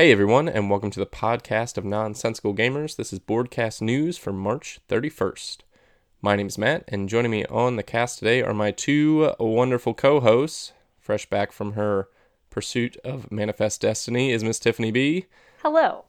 [0.00, 2.96] Hey everyone, and welcome to the podcast of Nonsensical Gamers.
[2.96, 5.58] This is Boardcast News for March 31st.
[6.22, 9.92] My name is Matt, and joining me on the cast today are my two wonderful
[9.92, 10.72] co hosts.
[10.98, 12.08] Fresh back from her
[12.48, 15.26] pursuit of Manifest Destiny is Miss Tiffany B.
[15.62, 16.06] Hello.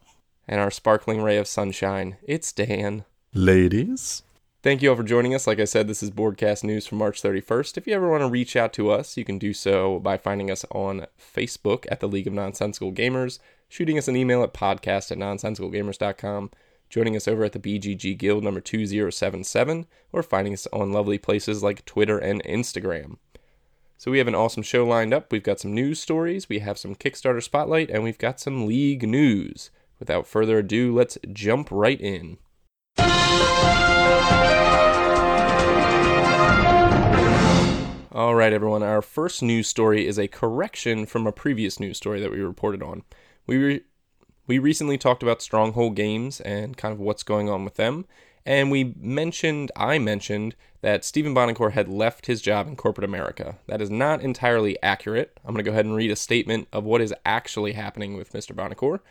[0.48, 3.04] And our sparkling ray of sunshine, it's Dan.
[3.34, 4.24] Ladies.
[4.64, 5.48] Thank you all for joining us.
[5.48, 7.76] Like I said, this is Boardcast News for March 31st.
[7.78, 10.50] If you ever want to reach out to us, you can do so by finding
[10.50, 13.40] us on Facebook at the League of Nonsensical Gamers,
[13.72, 16.52] shooting us an email at podcast at nonsensicalgamers.com,
[16.90, 21.64] joining us over at the BGG Guild number 2077, or finding us on lovely places
[21.64, 23.16] like Twitter and Instagram.
[23.98, 25.32] So we have an awesome show lined up.
[25.32, 29.08] We've got some news stories, we have some Kickstarter spotlight, and we've got some league
[29.08, 29.72] news.
[30.00, 32.40] Without further ado, let's jump right in.
[38.12, 38.84] All right, everyone.
[38.84, 42.84] Our first news story is a correction from a previous news story that we reported
[42.84, 43.04] on.
[43.52, 43.84] We re-
[44.48, 48.06] we recently talked about Stronghold Games and kind of what's going on with them,
[48.46, 53.58] and we mentioned I mentioned that Stephen Buonocore had left his job in corporate America.
[53.68, 55.38] That is not entirely accurate.
[55.44, 58.32] I'm going to go ahead and read a statement of what is actually happening with
[58.32, 58.56] Mr.
[58.56, 59.02] Buonocore.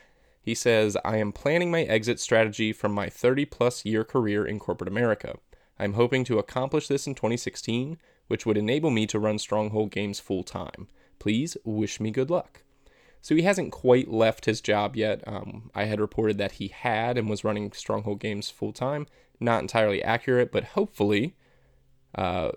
[0.41, 4.59] He says, "I am planning my exit strategy from my 30 plus year career in
[4.59, 5.37] corporate America.
[5.79, 10.21] I'm hoping to accomplish this in 2016." which would enable me to run Stronghold games
[10.21, 10.87] full time.
[11.19, 12.63] Please wish me good luck.
[13.23, 15.23] So he hasn't quite left his job yet.
[15.27, 19.07] Um, I had reported that he had and was running Stronghold games full time.
[19.39, 21.37] Not entirely accurate, but hopefully,
[22.15, 22.53] uh,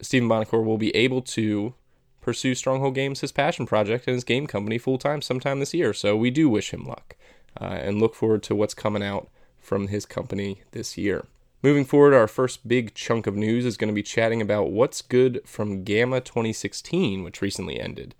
[0.00, 1.74] Stephen Buonocore will be able to
[2.20, 5.92] pursue Stronghold Games, his passion project, and his game company full time sometime this year.
[5.92, 7.16] So we do wish him luck
[7.60, 9.28] uh, and look forward to what's coming out
[9.58, 11.26] from his company this year.
[11.62, 15.00] Moving forward, our first big chunk of news is going to be chatting about what's
[15.00, 18.14] good from GAMA 2016, which recently ended.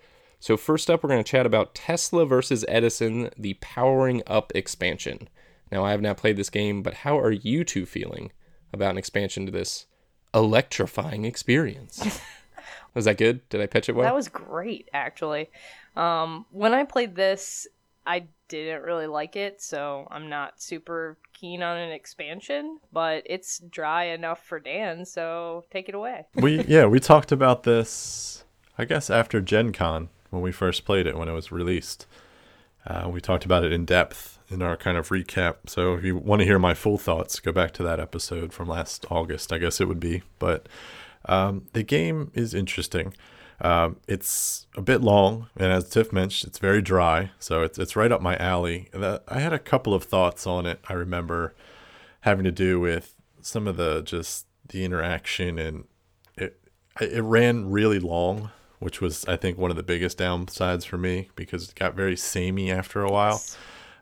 [0.44, 5.31] So, first up, we're going to chat about Tesla versus Edison, the Powering Up expansion.
[5.72, 8.31] Now, I have not played this game, but how are you two feeling
[8.71, 9.87] about an expansion to this
[10.34, 12.21] electrifying experience?
[12.94, 13.49] was that good?
[13.49, 14.05] Did I pitch it well?
[14.05, 15.49] That was great, actually.
[15.97, 17.66] Um, when I played this,
[18.06, 23.61] I didn't really like it, so I'm not super keen on an expansion, but it's
[23.61, 26.26] dry enough for Dan, so take it away.
[26.34, 28.44] we yeah, we talked about this
[28.76, 32.06] I guess after Gen Con when we first played it when it was released.
[32.86, 35.56] Uh, we talked about it in depth in our kind of recap.
[35.66, 38.68] So if you want to hear my full thoughts, go back to that episode from
[38.68, 40.22] last August, I guess it would be.
[40.38, 40.68] But
[41.26, 43.14] um, the game is interesting.
[43.60, 47.94] Um, it's a bit long, and as Tiff mentioned, it's very dry, so it's it's
[47.94, 48.90] right up my alley.
[48.92, 50.80] I had a couple of thoughts on it.
[50.88, 51.54] I remember
[52.22, 55.84] having to do with some of the just the interaction, and
[56.36, 56.58] it
[57.00, 58.50] it ran really long,
[58.84, 62.16] which was I think one of the biggest downsides for me because it got very
[62.16, 63.42] samey after a while.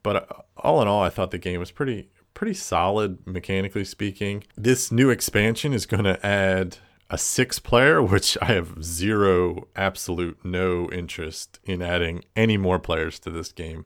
[0.02, 4.42] But uh, all in all, I thought the game was pretty pretty solid mechanically speaking.
[4.56, 6.78] This new expansion is going to add
[7.08, 13.20] a six player, which I have zero, absolute no interest in adding any more players
[13.20, 13.84] to this game.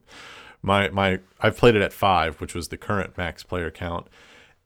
[0.62, 4.06] My my I've played it at five, which was the current max player count,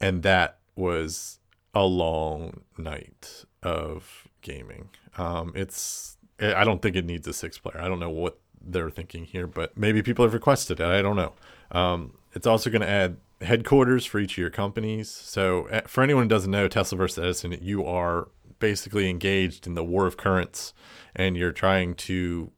[0.01, 1.41] and that was
[1.75, 4.91] a long night of gaming.
[5.19, 7.81] Um, it's I don't think it needs a six player.
[7.81, 10.87] I don't know what they're thinking here, but maybe people have requested it.
[10.87, 11.33] I don't know.
[11.71, 15.09] Um, it's also going to add headquarters for each of your companies.
[15.11, 18.29] So eh, for anyone who doesn't know, Tesla versus Edison, you are
[18.59, 20.75] basically engaged in the war of currents
[21.17, 22.51] and you're trying to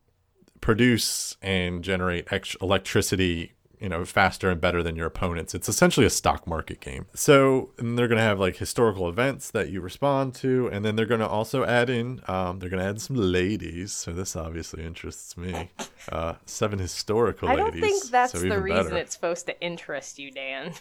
[0.60, 2.28] produce and generate
[2.60, 5.54] electricity you know faster and better than your opponents.
[5.54, 7.06] It's essentially a stock market game.
[7.14, 10.94] So and they're going to have like historical events that you respond to and then
[10.94, 13.92] they're going to also add in um, they're going to add some ladies.
[13.92, 15.70] So this obviously interests me.
[16.10, 17.60] Uh, seven historical ladies.
[17.60, 18.96] i don't think that's so the reason better.
[18.96, 20.72] it's supposed to interest you dan.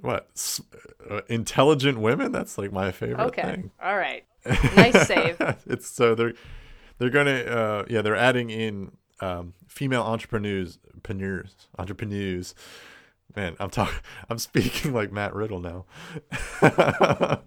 [0.00, 0.28] What?
[1.08, 2.32] Uh, intelligent women?
[2.32, 3.42] That's like my favorite okay.
[3.42, 3.70] thing.
[3.82, 4.24] All right.
[4.76, 5.36] Nice save.
[5.66, 6.34] it's so they're
[6.98, 12.54] they're gonna uh, yeah they're adding in um, female entrepreneurs entrepreneurs entrepreneurs.
[13.36, 13.98] Man, I'm talking.
[14.30, 15.84] I'm speaking like Matt Riddle now.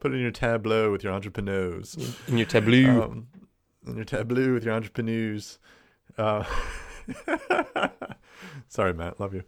[0.00, 1.96] Put in your tableau with your entrepreneurs.
[2.28, 3.02] In your tableau.
[3.02, 3.28] Um,
[3.86, 5.58] in your tableau with your entrepreneurs.
[6.16, 6.44] Uh,
[8.68, 9.20] sorry, Matt.
[9.20, 9.42] Love you.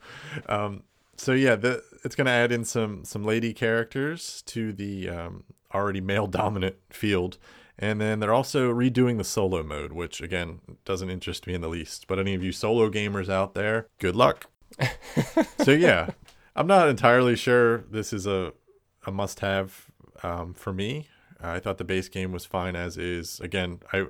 [0.48, 0.82] Um,
[1.16, 5.44] so yeah, the, it's going to add in some some lady characters to the um,
[5.72, 7.38] already male dominant field.
[7.78, 11.68] And then they're also redoing the solo mode, which again doesn't interest me in the
[11.68, 12.06] least.
[12.06, 14.46] But any of you solo gamers out there, good luck.
[15.62, 16.10] so yeah,
[16.56, 18.52] I'm not entirely sure this is a
[19.06, 19.86] a must have
[20.22, 21.08] um, for me.
[21.40, 23.38] I thought the base game was fine as is.
[23.40, 24.06] Again, I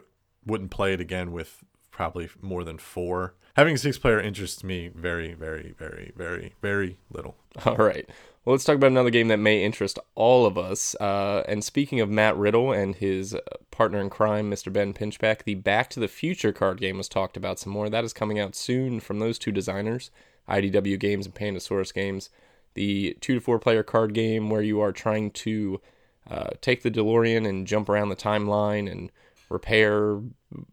[0.47, 3.35] wouldn't play it again with probably more than four.
[3.57, 7.37] Having a six player interests me very, very, very, very, very little.
[7.65, 8.09] All right.
[8.45, 10.95] Well, let's talk about another game that may interest all of us.
[10.97, 13.35] Uh, and speaking of Matt Riddle and his
[13.71, 14.71] partner in crime, Mr.
[14.71, 17.89] Ben Pinchback, the Back to the Future card game was talked about some more.
[17.89, 20.11] That is coming out soon from those two designers,
[20.47, 22.29] IDW Games and Pandasaurus Games.
[22.75, 25.81] The two to four player card game where you are trying to
[26.31, 29.11] uh, take the DeLorean and jump around the timeline and
[29.49, 30.21] repair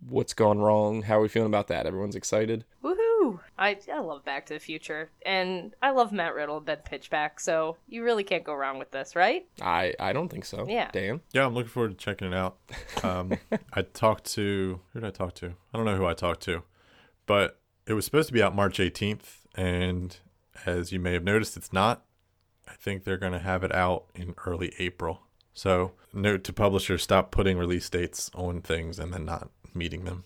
[0.10, 1.04] what's gone wrong.
[1.04, 1.86] How are we feeling about that?
[1.86, 2.66] Everyone's excited?
[2.84, 3.11] Woohoo!
[3.58, 7.78] I, I love Back to the Future, and I love Matt Riddle, Ben Pinchback, so
[7.88, 9.46] you really can't go wrong with this, right?
[9.62, 10.66] I, I don't think so.
[10.68, 10.90] Yeah.
[10.92, 11.22] Dan?
[11.32, 12.58] Yeah, I'm looking forward to checking it out.
[13.04, 13.34] Um,
[13.74, 15.54] I talked to who did I talk to?
[15.74, 16.64] I don't know who I talked to,
[17.26, 20.18] but it was supposed to be out March 18th, and
[20.66, 22.04] as you may have noticed, it's not.
[22.68, 25.22] I think they're going to have it out in early April.
[25.54, 30.24] So, note to publishers: stop putting release dates on things and then not meeting them.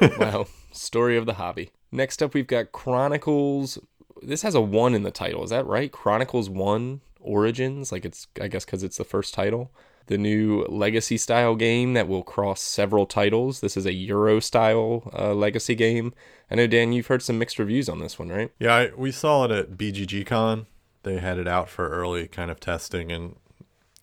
[0.18, 1.70] wow, story of the hobby.
[1.90, 3.78] Next up, we've got Chronicles.
[4.22, 5.44] This has a one in the title.
[5.44, 5.90] Is that right?
[5.90, 7.92] Chronicles One Origins.
[7.92, 9.70] Like it's, I guess, because it's the first title.
[10.06, 13.60] The new legacy style game that will cross several titles.
[13.60, 16.14] This is a Euro style uh, legacy game.
[16.50, 18.50] I know Dan, you've heard some mixed reviews on this one, right?
[18.58, 20.66] Yeah, I, we saw it at BGG Con.
[21.02, 23.36] They had it out for early kind of testing and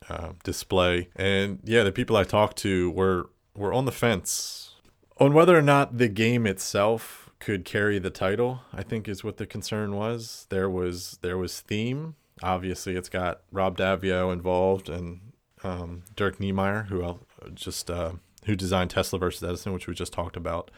[0.07, 4.75] uh, display, and yeah, the people I talked to were were on the fence
[5.17, 8.61] on whether or not the game itself could carry the title.
[8.73, 10.47] I think is what the concern was.
[10.49, 12.15] There was there was theme.
[12.43, 15.21] Obviously, it's got Rob Daviau involved and
[15.63, 17.19] um, Dirk Knemeyer, who
[17.53, 18.13] just uh,
[18.45, 20.71] who designed Tesla versus Edison, which we just talked about.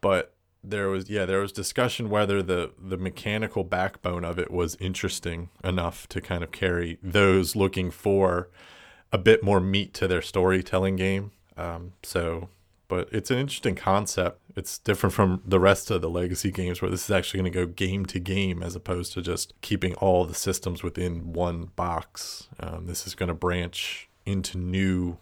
[0.00, 4.76] But there was yeah there was discussion whether the the mechanical backbone of it was
[4.76, 8.48] interesting enough to kind of carry those looking for
[9.12, 12.48] a bit more meat to their storytelling game um, so
[12.88, 16.90] but it's an interesting concept it's different from the rest of the legacy games where
[16.90, 20.24] this is actually going to go game to game as opposed to just keeping all
[20.24, 25.18] the systems within one box um, this is going to branch into new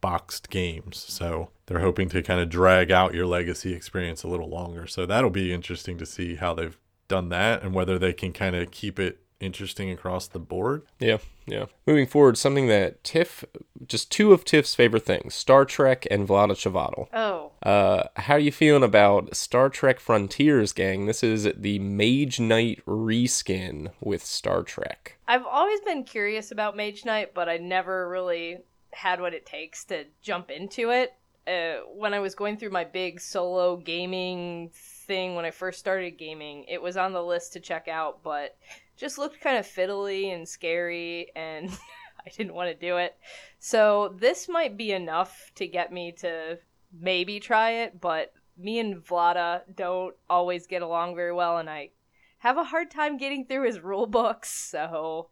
[0.00, 0.98] boxed games.
[1.08, 4.86] So they're hoping to kind of drag out your legacy experience a little longer.
[4.86, 6.78] So that'll be interesting to see how they've
[7.08, 10.82] done that and whether they can kind of keep it interesting across the board.
[10.98, 11.66] Yeah, yeah.
[11.86, 13.44] Moving forward, something that Tiff,
[13.86, 17.08] just two of Tiff's favorite things, Star Trek and Vlaada Chvátil.
[17.12, 17.52] Oh.
[17.62, 21.06] Uh, how are you feeling about Star Trek Frontiers, gang?
[21.06, 25.18] This is the Mage Knight reskin with Star Trek.
[25.28, 28.58] I've always been curious about Mage Knight, but I never really
[28.92, 31.14] had what it takes to jump into it.
[31.46, 34.70] Uh, when I was going through my big solo gaming
[35.06, 38.56] thing when I first started gaming, it was on the list to check out, but
[38.96, 41.70] just looked kind of fiddly and scary, and
[42.26, 43.16] I didn't want to do it.
[43.58, 46.58] So this might be enough to get me to
[46.98, 51.90] maybe try it, but me and Vlaada don't always get along very well, and I
[52.38, 55.28] have a hard time getting through his rule books, so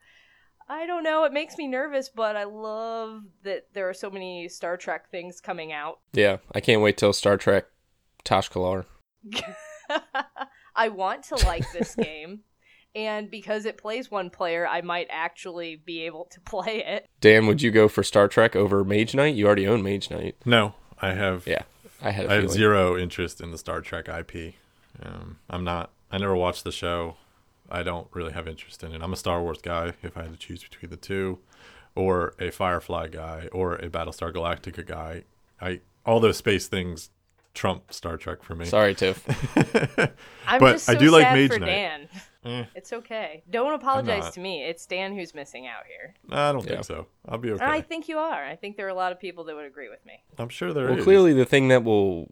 [0.69, 1.25] I don't know.
[1.25, 5.41] It makes me nervous, but I love that there are so many Star Trek things
[5.41, 6.01] coming out.
[6.13, 7.67] Yeah, I can't wait till Star Trek
[8.25, 8.85] Tashkalar.
[10.77, 12.41] I want to like this game,
[12.95, 17.09] and because it plays one player, I might actually be able to play it.
[17.21, 19.35] Dan, would you go for Star Trek over Mage Knight?
[19.35, 20.37] You already own Mage Knight.
[20.45, 21.47] No, I have.
[21.47, 21.63] Yeah,
[22.03, 22.27] I had.
[22.27, 24.55] I have zero interest in the Star Trek IP.
[25.03, 25.91] Um, I'm not.
[26.11, 27.17] I never watched the show.
[27.71, 29.03] I don't really have interest in it.
[29.03, 29.93] I'm a Star Wars guy.
[30.03, 31.39] If I had to choose between the two,
[31.95, 35.25] or a Firefly guy, or a Battlestar Galactica guy,
[35.61, 37.11] I all those space things
[37.55, 38.65] trump Star Trek for me.
[38.67, 39.25] Sorry, Tiff.
[40.47, 41.67] I'm But just so I do like sad Mage for Knight.
[41.67, 42.09] Dan.
[42.45, 42.65] Eh.
[42.75, 43.43] It's okay.
[43.49, 44.63] Don't apologize to me.
[44.65, 46.15] It's Dan who's missing out here.
[46.31, 46.73] I don't Yeah.
[46.73, 47.07] think so.
[47.27, 47.65] I'll be okay.
[47.65, 48.45] I think you are.
[48.45, 50.23] I think there are a lot of people that would agree with me.
[50.37, 50.97] I'm sure there is.
[50.97, 52.31] well, clearly the thing that will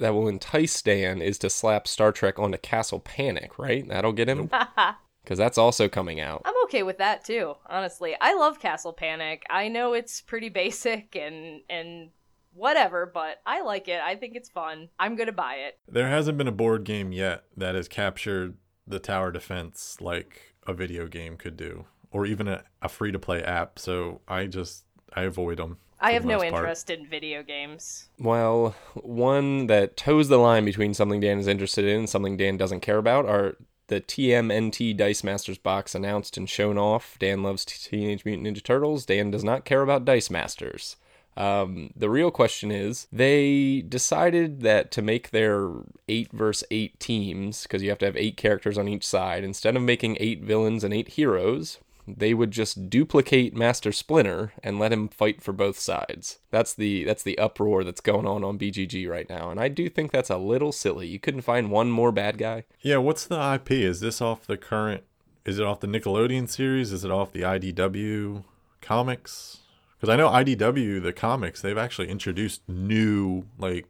[0.00, 3.86] that will entice Dan is to slap Star Trek onto Castle Panic, right?
[3.86, 4.50] That'll get him
[5.22, 6.42] because that's also coming out.
[6.44, 8.16] I'm okay with that too, honestly.
[8.20, 9.44] I love Castle Panic.
[9.48, 12.10] I know it's pretty basic and and
[12.54, 14.00] whatever, but I like it.
[14.00, 14.88] I think it's fun.
[14.98, 15.78] I'm going to buy it.
[15.88, 18.56] There hasn't been a board game yet that has captured
[18.86, 23.18] the tower defense like a video game could do, or even a, a free to
[23.18, 23.78] play app.
[23.78, 25.78] So I just I avoid them.
[26.00, 28.08] I have no interest in video games.
[28.18, 32.56] Well, one that toes the line between something Dan is interested in and something Dan
[32.56, 33.56] doesn't care about are
[33.86, 37.16] the TMNT Dice Masters box announced and shown off.
[37.20, 39.06] Dan loves Teenage Mutant Ninja Turtles.
[39.06, 40.96] Dan does not care about Dice Masters.
[41.36, 45.70] Um, the real question is they decided that to make their
[46.08, 49.76] eight versus eight teams, because you have to have eight characters on each side, instead
[49.76, 54.92] of making eight villains and eight heroes, they would just duplicate Master Splinter and let
[54.92, 56.38] him fight for both sides.
[56.50, 59.88] That's the that's the uproar that's going on on BGG right now, and I do
[59.88, 61.06] think that's a little silly.
[61.06, 62.64] You couldn't find one more bad guy.
[62.80, 63.70] Yeah, what's the IP?
[63.70, 65.04] Is this off the current?
[65.44, 66.92] Is it off the Nickelodeon series?
[66.92, 68.44] Is it off the IDW
[68.80, 69.58] comics?
[70.02, 73.86] Because I know IDW, the comics, they've actually introduced new like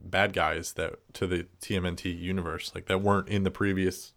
[0.00, 4.14] bad guys that to the TMNT universe, like that weren't in the previous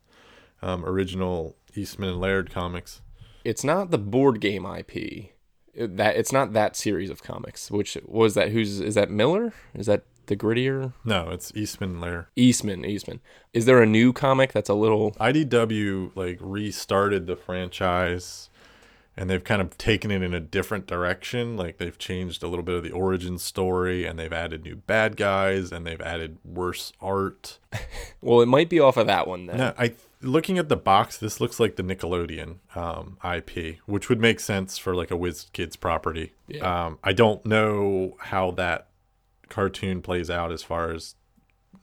[0.61, 3.01] um, original Eastman and Laird comics.
[3.43, 5.31] It's not the board game IP.
[5.75, 7.69] That it's not that series of comics.
[7.69, 8.51] Which was that?
[8.51, 9.11] Who's is that?
[9.11, 9.51] Miller?
[9.73, 12.27] Is that the grittier No, it's Eastman and Laird.
[12.37, 12.85] Eastman?
[12.85, 13.19] Eastman.
[13.51, 15.11] Is there a new comic that's a little?
[15.19, 18.49] IDW like restarted the franchise
[19.15, 21.55] and they've kind of taken it in a different direction.
[21.55, 25.17] Like they've changed a little bit of the origin story and they've added new bad
[25.17, 27.59] guys and they've added worse art.
[28.21, 29.57] Well, it might be off of that one then.
[29.57, 34.21] No, I looking at the box, this looks like the Nickelodeon um, IP, which would
[34.21, 36.31] make sense for like a WizKids property.
[36.47, 36.85] Yeah.
[36.85, 38.87] Um, I don't know how that
[39.49, 41.15] cartoon plays out as far as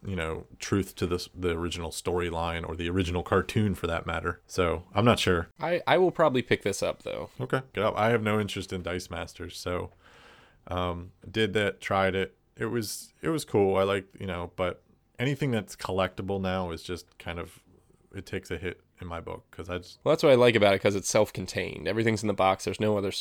[0.06, 4.40] you know truth to this the original storyline or the original cartoon for that matter.
[4.46, 5.48] So I'm not sure.
[5.60, 7.30] I I will probably pick this up though.
[7.40, 7.92] Okay, good.
[7.94, 9.90] I have no interest in Dice Masters, so
[10.68, 12.36] um, did that, tried it.
[12.56, 13.76] It was it was cool.
[13.76, 14.82] I like you know, but
[15.18, 17.60] anything that's collectible now is just kind of
[18.14, 20.54] it takes a hit in my book because I just Well, that's what I like
[20.54, 21.86] about it because it's self-contained.
[21.86, 22.64] Everything's in the box.
[22.64, 23.12] There's no other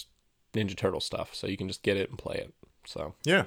[0.54, 2.54] Ninja Turtle stuff, so you can just get it and play it.
[2.86, 3.44] So, yeah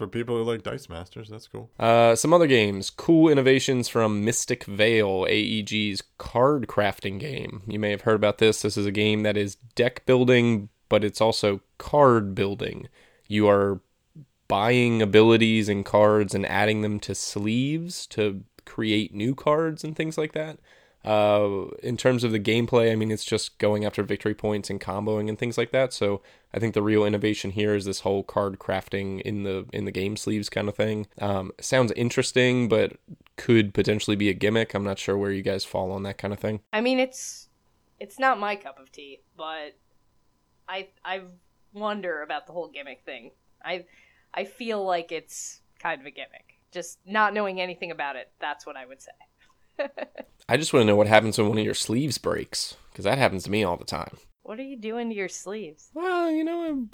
[0.00, 1.70] for people who like Dice Masters, that's cool.
[1.78, 7.60] uh, some other games, cool innovations from Mystic Vale, AEG's card crafting game.
[7.66, 8.62] You may have heard about this.
[8.62, 12.88] This is a game that is deck building, but it's also card building.
[13.28, 13.82] You are
[14.48, 20.16] buying abilities and cards and adding them to sleeves to create new cards and things
[20.16, 20.58] like that.
[21.04, 24.80] Uh, in terms of the gameplay, I mean, it's just going after victory points and
[24.80, 25.92] comboing and things like that.
[25.92, 26.22] So
[26.52, 29.92] I think the real innovation here is this whole card crafting in the in the
[29.92, 31.06] game sleeves kind of thing.
[31.20, 32.96] Um, sounds interesting, but
[33.36, 34.74] could potentially be a gimmick.
[34.74, 36.60] I'm not sure where you guys fall on that kind of thing.
[36.72, 37.48] I mean, it's
[37.98, 39.76] it's not my cup of tea, but
[40.68, 41.22] I I
[41.72, 43.30] wonder about the whole gimmick thing.
[43.64, 43.84] I
[44.34, 46.60] I feel like it's kind of a gimmick.
[46.72, 49.10] Just not knowing anything about it, that's what I would say.
[50.48, 53.18] I just want to know what happens when one of your sleeves breaks because that
[53.18, 54.18] happens to me all the time.
[54.50, 55.90] What are you doing to your sleeves?
[55.94, 56.88] Well, you know,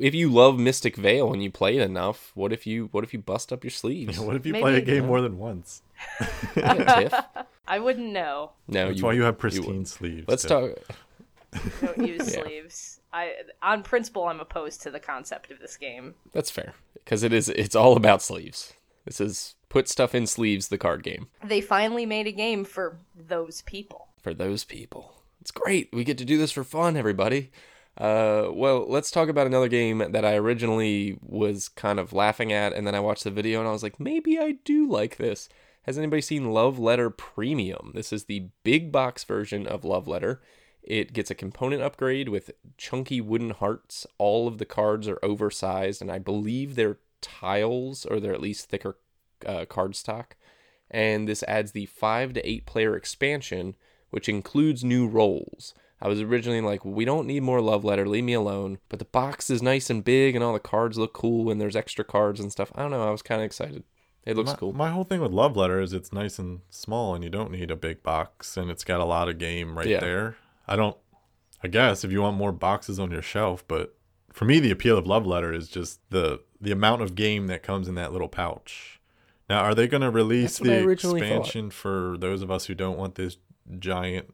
[0.00, 3.12] if you love Mystic Vale and you play it enough, what if you what if
[3.12, 4.18] you bust up your sleeves?
[4.18, 5.82] what if you Maybe- play a game more than once?
[6.56, 7.22] Yeah,
[7.68, 8.50] I wouldn't know.
[8.66, 9.86] No, That's you, why you have pristine wouldn't.
[9.86, 10.24] sleeves.
[10.26, 10.74] Let's Tim.
[10.74, 11.62] talk.
[11.80, 12.42] Don't use Yeah.
[12.42, 13.00] sleeves.
[13.12, 16.16] I on principle, I'm opposed to the concept of this game.
[16.32, 17.48] That's fair because it is.
[17.50, 18.72] It's all about sleeves.
[19.04, 20.66] This is put stuff in sleeves.
[20.66, 24.08] The card game They finally made a game for those people.
[24.20, 25.12] for those people.
[25.46, 25.90] It's great.
[25.92, 27.52] We get to do this for fun, everybody.
[27.96, 32.72] Uh, well, let's talk about another game that I originally was kind of laughing at,
[32.72, 35.48] and then I watched the video and I was like, maybe I do like this.
[35.82, 37.92] Has anybody seen Love Letter Premium?
[37.94, 40.42] This is the big box version of Love Letter.
[40.82, 44.04] It gets a component upgrade with chunky wooden hearts.
[44.18, 48.68] All of the cards are oversized, and I believe they're tiles or they're at least
[48.68, 48.98] thicker
[49.46, 50.34] uh, card stock.
[50.90, 53.76] And this adds the five to eight player expansion,
[54.10, 55.74] which includes new roles.
[56.00, 58.78] I was originally like, we don't need more love letter, leave me alone.
[58.88, 61.76] But the box is nice and big, and all the cards look cool, and there's
[61.76, 62.70] extra cards and stuff.
[62.74, 63.06] I don't know.
[63.06, 63.82] I was kind of excited.
[64.24, 64.72] It looks my, cool.
[64.72, 67.70] My whole thing with Love Letter is it's nice and small, and you don't need
[67.70, 70.00] a big box, and it's got a lot of game right Yeah.
[70.00, 70.36] there.
[70.68, 70.96] I don't.
[71.62, 73.96] I guess if you want more boxes on your shelf, but
[74.32, 77.62] for me, the appeal of Love Letter is just the the amount of game that
[77.62, 79.00] comes in that little pouch.
[79.48, 81.26] Now, are they going to release That's what I the originally thought.
[81.38, 83.36] expansion for those of us who don't want this
[83.78, 84.32] giant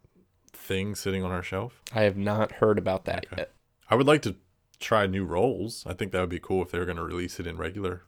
[0.52, 1.80] thing sitting on our shelf?
[1.94, 3.36] I have not heard about that Okay.
[3.42, 3.52] yet.
[3.90, 4.36] I would like to
[4.80, 5.84] try new roles.
[5.86, 8.02] I think that would be cool if they were going to release it in regular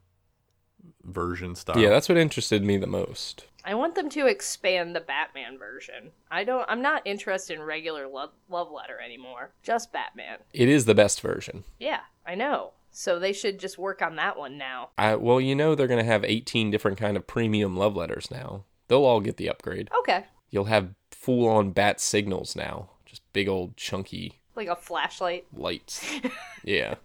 [1.02, 1.78] version style.
[1.78, 3.46] Yeah, that's what interested me the most.
[3.64, 6.10] I want them to expand the Batman version.
[6.30, 6.66] I don't.
[6.68, 9.52] I'm not interested in regular love, love letter anymore.
[9.62, 10.38] Just Batman.
[10.52, 11.64] It is the best version.
[11.78, 12.72] Yeah, I know.
[12.90, 14.90] So they should just work on that one now.
[14.98, 18.64] I, well, you know they're gonna have 18 different kind of premium love letters now.
[18.88, 19.88] They'll all get the upgrade.
[20.00, 20.90] Okay, You'll have
[21.24, 25.46] full on bat signals now, just big old chunky like a flashlight.
[25.54, 26.04] lights.
[26.64, 26.96] yeah.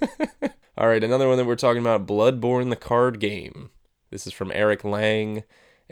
[0.78, 3.70] All right, another one that we're talking about Bloodborne the card game.
[4.10, 5.42] This is from Eric Lang,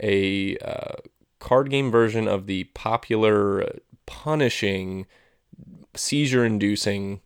[0.01, 0.95] a uh,
[1.39, 3.69] card game version of the popular uh,
[4.05, 5.05] punishing,
[5.95, 7.19] seizure inducing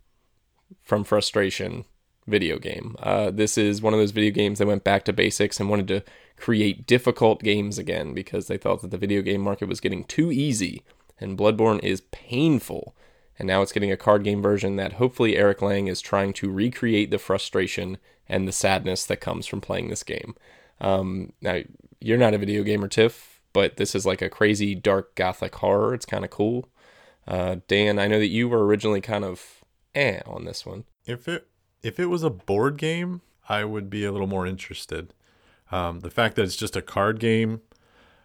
[0.82, 1.86] from frustration
[2.27, 2.96] video game.
[3.00, 5.88] Uh, this is one of those video games that went back to basics and wanted
[5.88, 6.03] to
[6.38, 10.32] create difficult games again because they thought that the video game market was getting too
[10.32, 10.84] easy
[11.20, 12.96] and Bloodborne is painful
[13.38, 16.51] and now it's getting a card game version that hopefully Eric Lang is trying to
[16.51, 20.36] recreate the frustration and the sadness that comes from playing this game.
[20.80, 21.62] Um, now,
[22.00, 25.94] you're not a video gamer, Tiff, but this is like a crazy dark gothic horror.
[25.94, 26.70] It's kind of cool.
[27.27, 29.63] Uh, Dan, I know that you were originally kind of
[29.96, 30.84] eh on this one.
[31.06, 31.48] If it
[31.84, 35.13] if it was a board game, I would be a little more interested.
[35.72, 37.62] Um, the fact that it's just a card game,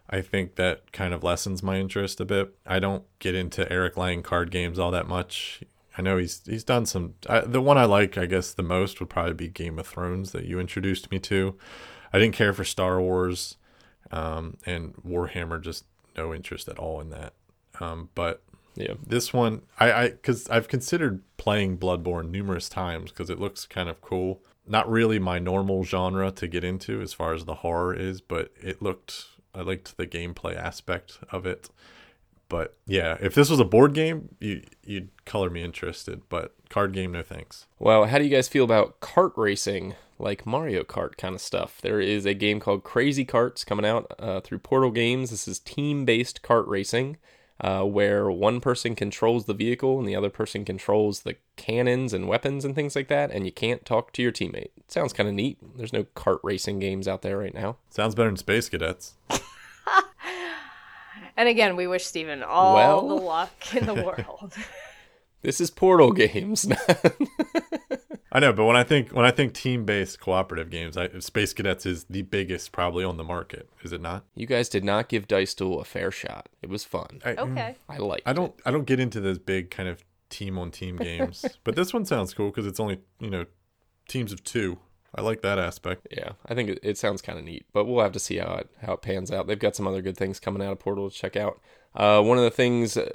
[0.09, 2.55] I think that kind of lessens my interest a bit.
[2.65, 5.61] I don't get into Eric Lang card games all that much.
[5.97, 7.15] I know he's he's done some.
[7.27, 10.31] I, the one I like, I guess, the most would probably be Game of Thrones
[10.31, 11.55] that you introduced me to.
[12.13, 13.57] I didn't care for Star Wars,
[14.09, 15.61] um, and Warhammer.
[15.61, 15.85] Just
[16.15, 17.33] no interest at all in that.
[17.81, 18.41] Um, but
[18.79, 18.93] Yeah.
[19.05, 23.89] this one, I I because I've considered playing Bloodborne numerous times because it looks kind
[23.89, 24.41] of cool.
[24.65, 28.51] Not really my normal genre to get into as far as the horror is, but
[28.61, 29.25] it looked.
[29.53, 31.69] I liked the gameplay aspect of it.
[32.49, 36.21] But yeah, if this was a board game, you you'd color me interested.
[36.29, 37.67] But card game, no thanks.
[37.77, 41.79] Well, how do you guys feel about kart racing, like Mario Kart kind of stuff?
[41.81, 45.29] There is a game called Crazy Karts coming out uh, through Portal Games.
[45.29, 47.17] This is team based kart racing,
[47.61, 52.27] uh, where one person controls the vehicle and the other person controls the cannons and
[52.27, 54.69] weapons and things like that, and you can't talk to your teammate.
[54.87, 55.57] sounds kind of neat.
[55.77, 57.77] There's no kart racing games out there right now.
[57.89, 59.13] Sounds better than Space Cadets.
[61.37, 64.53] And again, we wish Stephen all Well- the luck in the world.
[65.41, 66.67] This is Portal Games.
[68.31, 71.53] I know, but when I think when I think team based cooperative games, I, Space
[71.53, 73.69] Cadets is the biggest probably on the market.
[73.83, 74.25] Is it not?
[74.35, 76.47] you guys did not give Dice Duel a fair shot.
[76.61, 77.21] It was fun.
[77.25, 77.75] I, okay.
[77.87, 78.21] I like.
[78.25, 81.75] I don't I don't get into those big kind of team on team games, but
[81.75, 83.45] this one sounds cool because it's only you know
[84.07, 84.77] teams of two.
[85.15, 86.07] I like that aspect.
[86.11, 88.53] Yeah, I think it, it sounds kind of neat, but we'll have to see how
[88.55, 89.47] it how it pans out.
[89.47, 91.59] They've got some other good things coming out of Portal to check out.
[91.95, 93.09] Uh, one of the things, uh,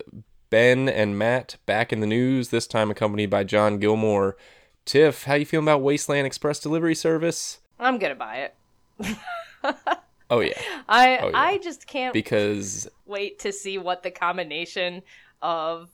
[0.51, 4.37] Ben and Matt back in the news this time, accompanied by John Gilmour.
[4.85, 7.59] Tiff, how you feeling about Wasteland Express Delivery Service?
[7.79, 8.49] I'm gonna buy
[9.01, 9.17] it.
[10.31, 11.39] Oh yeah, I Oh, yeah.
[11.39, 15.03] I just can't because wait to see what the combination
[15.43, 15.91] of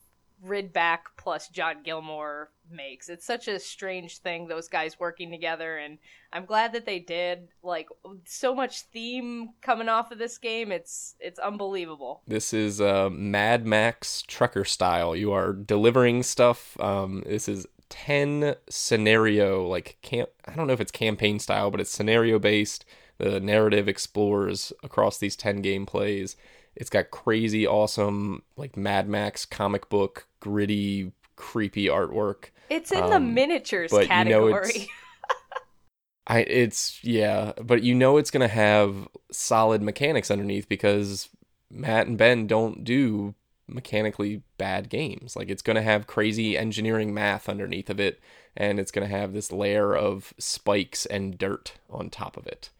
[0.46, 3.08] Ridback plus John Gilmour makes.
[3.08, 5.98] It's such a strange thing, those guys working together, and
[6.32, 7.48] I'm glad that they did.
[7.64, 7.88] Like
[8.24, 12.22] so much theme coming off of this game, it's it's unbelievable.
[12.28, 15.14] this is uh, Mad Max trucker style.
[15.16, 16.80] You are delivering stuff.
[16.80, 20.30] Um, this is ten scenario like camp.
[20.46, 22.84] I don't know if it's campaign style, but it's scenario based.
[23.18, 26.36] The narrative explores across these ten gameplays.
[26.74, 32.46] It's got crazy, awesome, like Mad Max comic book, gritty, creepy artwork.
[32.70, 34.70] It's in the Um, miniatures but you know category.
[34.70, 34.86] it's-
[36.26, 41.28] I it's yeah, but you know it's gonna have solid mechanics underneath because
[41.70, 43.34] Matt and Ben don't do
[43.72, 45.36] mechanically bad games.
[45.36, 48.20] Like it's gonna have crazy engineering math underneath of it,
[48.56, 52.70] and it's gonna have this layer of spikes and dirt on top of it.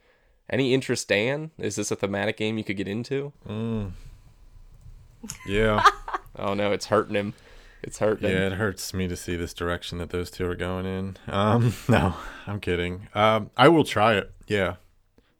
[0.48, 1.52] Any interest, Dan?
[1.58, 3.32] Is this a thematic game you could get into?
[3.48, 3.92] Mm.
[5.46, 5.84] Yeah,
[6.36, 7.34] Oh no, it's hurting him.
[7.82, 10.86] It's hurting yeah, it hurts me to see this direction that those two are going
[10.86, 11.16] in.
[11.28, 12.14] Um, no,
[12.46, 13.08] I'm kidding.
[13.14, 14.32] Um, I will try it.
[14.46, 14.76] Yeah,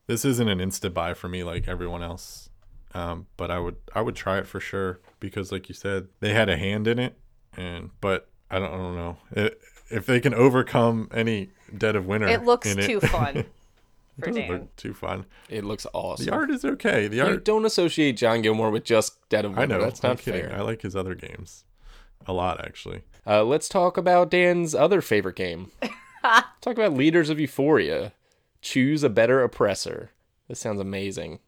[0.06, 2.48] this isn't an insta buy for me like everyone else.
[2.94, 6.32] Um, but I would I would try it for sure because, like you said, they
[6.32, 7.16] had a hand in it,
[7.56, 12.06] and but I don't I don't know it, if they can overcome any dead of
[12.06, 12.26] winter.
[12.28, 13.36] it looks in too fun
[14.18, 14.50] It for doesn't Dan.
[14.52, 15.24] look too fun.
[15.48, 16.26] It looks awesome.
[16.26, 17.08] The art is okay.
[17.08, 19.60] The You art don't associate John Gilmour with just Dead of Winter.
[19.60, 19.78] I Winter.
[19.78, 19.84] know.
[19.84, 20.42] That's I'm not kidding.
[20.42, 20.54] fair.
[20.56, 21.64] I like his other games
[22.26, 23.02] a lot, actually.
[23.26, 25.70] Uh, let's talk about Dan's other favorite game.
[26.22, 28.12] talk about Leaders of Euphoria.
[28.60, 30.10] Choose a better oppressor.
[30.48, 31.38] This sounds amazing.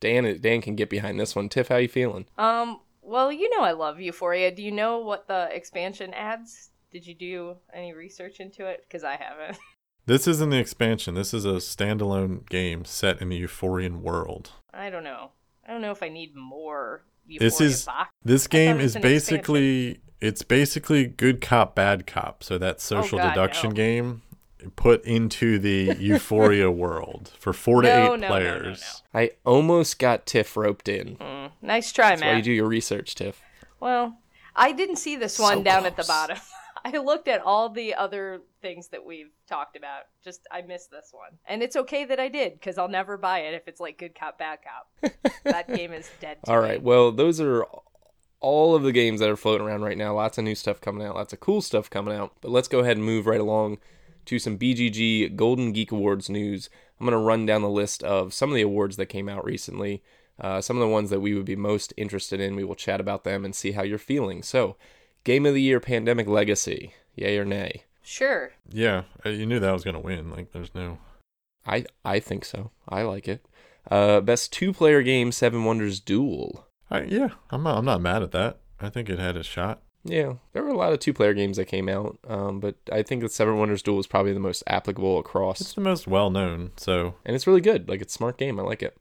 [0.00, 1.48] Dan Dan can get behind this one.
[1.48, 2.26] Tiff, how you feeling?
[2.36, 2.80] Um,
[3.10, 4.54] well, you know I love Euphoria.
[4.54, 6.70] Do you know what the expansion adds?
[6.92, 8.84] Did you do any research into it?
[8.86, 9.58] Because I haven't.
[10.06, 11.14] This isn't the expansion.
[11.14, 14.50] This is a standalone game set in the Euphorian world.
[14.72, 15.30] I don't know.
[15.64, 18.10] I don't know if I need more Euphoria This is box.
[18.24, 22.42] this game is basically it's basically good cop bad cop.
[22.42, 23.76] So that oh, social God, deduction no.
[23.76, 24.22] game
[24.76, 29.02] put into the Euphoria world for 4 to No, 8 no, no, no, players.
[29.14, 31.16] I almost got Tiff roped in.
[31.16, 33.40] Mm, nice try, That's why you do your research, Tiff.
[33.78, 34.18] Well,
[34.54, 36.38] I didn't see this So one down at the bottom.
[36.84, 40.04] I looked at all the other things that we've talked about.
[40.24, 43.40] Just I missed this one, and it's okay that I did because I'll never buy
[43.40, 45.12] it if it's like good cop, bad cop.
[45.44, 46.38] that game is dead.
[46.44, 46.68] To All me.
[46.68, 46.82] right.
[46.82, 47.66] Well, those are
[48.40, 50.14] all of the games that are floating around right now.
[50.14, 51.14] Lots of new stuff coming out.
[51.14, 52.32] Lots of cool stuff coming out.
[52.40, 53.78] But let's go ahead and move right along
[54.30, 56.70] to some BGG Golden Geek Awards news.
[56.98, 59.44] I'm going to run down the list of some of the awards that came out
[59.44, 60.04] recently.
[60.40, 62.54] Uh, some of the ones that we would be most interested in.
[62.54, 64.44] We will chat about them and see how you're feeling.
[64.44, 64.76] So,
[65.24, 66.94] Game of the Year Pandemic Legacy.
[67.16, 67.82] Yay or nay?
[68.02, 68.52] Sure.
[68.70, 70.30] Yeah, uh, you knew that was gonna win.
[70.30, 70.98] Like, there's no.
[71.66, 72.70] I I think so.
[72.88, 73.44] I like it.
[73.90, 76.66] Uh, best two player game Seven Wonders Duel.
[76.90, 77.76] I, yeah, I'm not.
[77.76, 78.60] I'm not mad at that.
[78.80, 79.82] I think it had a shot.
[80.04, 83.02] Yeah, there were a lot of two player games that came out, um, but I
[83.02, 86.30] think that Seven Wonders Duel is probably the most applicable across, It's the most well
[86.30, 86.70] known.
[86.76, 87.88] So and it's really good.
[87.88, 88.58] Like it's a smart game.
[88.58, 88.96] I like it.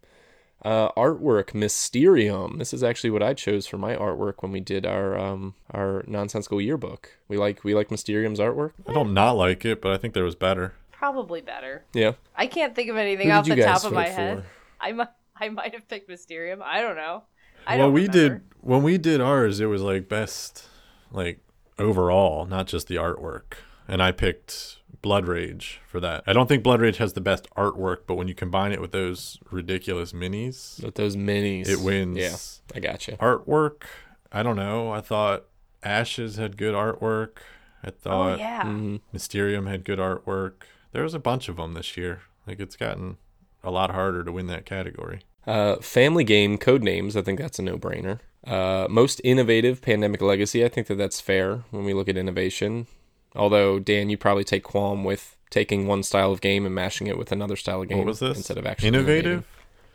[0.63, 2.57] Uh, artwork Mysterium.
[2.57, 6.03] This is actually what I chose for my artwork when we did our um our
[6.05, 7.17] nonsensical yearbook.
[7.29, 8.73] We like we like Mysterium's artwork.
[8.85, 10.73] I don't not like it, but I think there was better.
[10.91, 11.85] Probably better.
[11.93, 12.13] Yeah.
[12.35, 14.43] I can't think of anything Who off the top of my vote head.
[14.81, 15.07] I might
[15.39, 16.61] I might have picked Mysterium.
[16.61, 17.23] I don't know.
[17.65, 18.29] I well, don't we remember.
[18.35, 19.59] did when we did ours.
[19.61, 20.67] It was like best,
[21.11, 21.39] like
[21.77, 23.53] overall, not just the artwork.
[23.87, 26.23] And I picked Blood Rage for that.
[26.27, 28.91] I don't think Blood Rage has the best artwork, but when you combine it with
[28.91, 32.61] those ridiculous minis, With those minis, it wins.
[32.71, 33.13] Yeah, I gotcha.
[33.13, 33.83] Artwork,
[34.31, 34.91] I don't know.
[34.91, 35.45] I thought
[35.81, 37.37] Ashes had good artwork.
[37.81, 38.63] I thought Oh thought yeah.
[38.65, 40.63] hmm Mysterium had good artwork.
[40.91, 42.21] There was a bunch of them this year.
[42.45, 43.17] Like it's gotten
[43.63, 45.21] a lot harder to win that category.
[45.47, 47.15] Uh, family game Codenames.
[47.15, 48.19] I think that's a no brainer.
[48.45, 50.63] Uh, most innovative Pandemic Legacy.
[50.63, 52.87] I think that that's fair when we look at innovation.
[53.35, 57.17] Although Dan, you probably take qualm with taking one style of game and mashing it
[57.17, 58.37] with another style of game What was this?
[58.37, 59.45] instead of actually Innovative?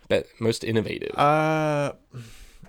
[0.07, 1.17] But most innovative.
[1.17, 1.93] Uh,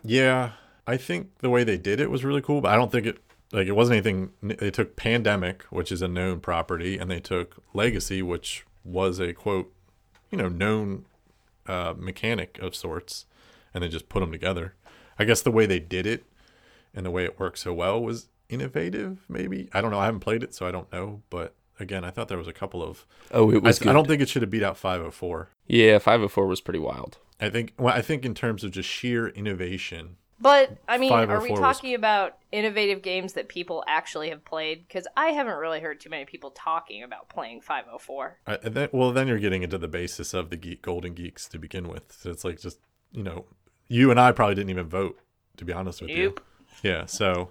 [0.03, 0.53] yeah.
[0.87, 3.19] I think the way they did it was really cool, but I don't think it
[3.53, 4.31] like it wasn't anything.
[4.43, 9.33] They took Pandemic, which is a known property, and they took Legacy, which was a
[9.33, 9.73] quote,
[10.31, 11.05] you know, known
[11.67, 13.27] uh, mechanic of sorts,
[13.75, 14.75] and they just put them together.
[15.19, 16.25] I guess the way they did it
[16.95, 19.25] and the way it worked so well was innovative.
[19.29, 19.99] Maybe I don't know.
[19.99, 21.23] I haven't played it, so I don't know.
[21.31, 23.07] But again, I thought there was a couple of.
[23.33, 23.81] oh, it was.
[23.81, 23.93] I good.
[23.93, 25.51] don't think it should have beat out 504.
[25.67, 27.19] Yeah, five hundred four was pretty wild.
[27.41, 27.73] I think.
[27.79, 31.27] Well, I think in terms of just sheer innovation, But I mean, are oh we
[31.49, 34.87] 504 was- talking about innovative games that people actually have played?
[34.87, 38.39] Because I haven't really heard too many people talking about playing 504.
[38.47, 41.47] I, and then, well, then you're getting into the basis of the geek, Golden Geeks
[41.49, 42.05] to begin with.
[42.13, 42.79] So it's like just
[43.13, 43.45] you know,
[43.89, 45.19] you and I probably didn't even vote,
[45.59, 46.35] to be honest with you.
[46.83, 47.51] Yeah, so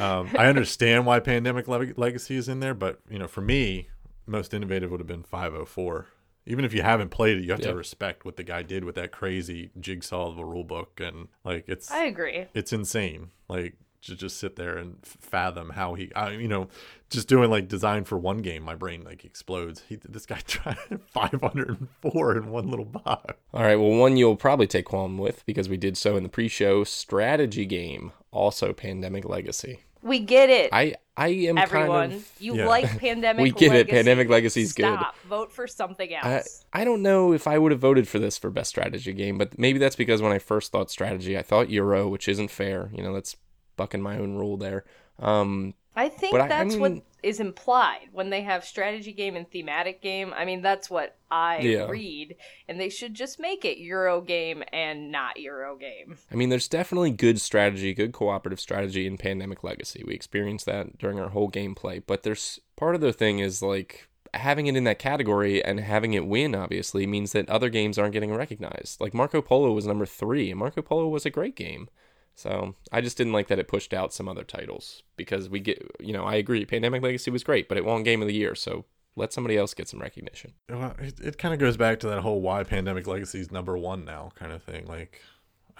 [0.00, 3.88] um, I understand why Pandemic Le- Legacy is in there, but you know, for me,
[4.26, 6.06] most innovative would have been 504.
[6.48, 7.70] Even if you haven't played it, you have Yeah.
[7.70, 11.28] to respect what the guy did with that crazy jigsaw of a rule book, and
[11.44, 12.46] like it's I agree.
[12.54, 13.30] it's insane.
[13.48, 16.68] Like to just sit there and f- fathom how he, I, you know,
[17.10, 19.82] just doing like design for one game, my brain like explodes.
[19.88, 20.76] He, this guy tried
[21.08, 23.34] 504 in one little box.
[23.52, 26.28] All right, well, one you'll probably take qualm with because we did so in the
[26.28, 29.80] pre-show strategy game, also Pandemic Legacy.
[30.02, 30.70] We get it.
[30.72, 32.68] I I am Everyone, kind of you yeah.
[32.68, 33.78] like Pandemic We get it.
[33.78, 33.90] Legacy.
[33.90, 34.98] Pandemic Legacy's good.
[35.28, 36.64] Vote for something I, else.
[36.72, 39.58] I don't know if I would have voted for this for best strategy game, but
[39.58, 42.90] maybe that's because when I first thought strategy, I thought Euro, which isn't fair.
[42.94, 43.36] You know, that's
[43.76, 44.84] bucking my own rule there.
[45.18, 49.12] Um, I think But I- I that's what mean- is implied when they have strategy
[49.12, 50.32] game and thematic game.
[50.36, 51.88] I mean, that's what I Yeah.
[51.88, 52.36] read,
[52.68, 56.18] and they should just make it Euro game and not Euro game.
[56.30, 60.04] I mean, there's definitely good strategy, good cooperative strategy in Pandemic Legacy.
[60.06, 64.06] We experienced that during our whole gameplay, but there's part of the thing is like
[64.34, 68.12] having it in that category and having it win obviously means that other games aren't
[68.12, 69.00] getting recognized.
[69.00, 71.88] Like Marco Polo was number 3, and Marco Polo was a great game.
[72.36, 75.82] So, I just didn't like that it pushed out some other titles because we get,
[76.00, 78.54] you know, I agree Pandemic Legacy was great, but it won game of the year,
[78.54, 78.84] so
[79.16, 80.52] let somebody else get some recognition.
[80.68, 83.76] Well, it, it kind of goes back to that whole why Pandemic Legacy is number
[83.78, 84.86] one now kind of thing.
[84.86, 85.20] Like,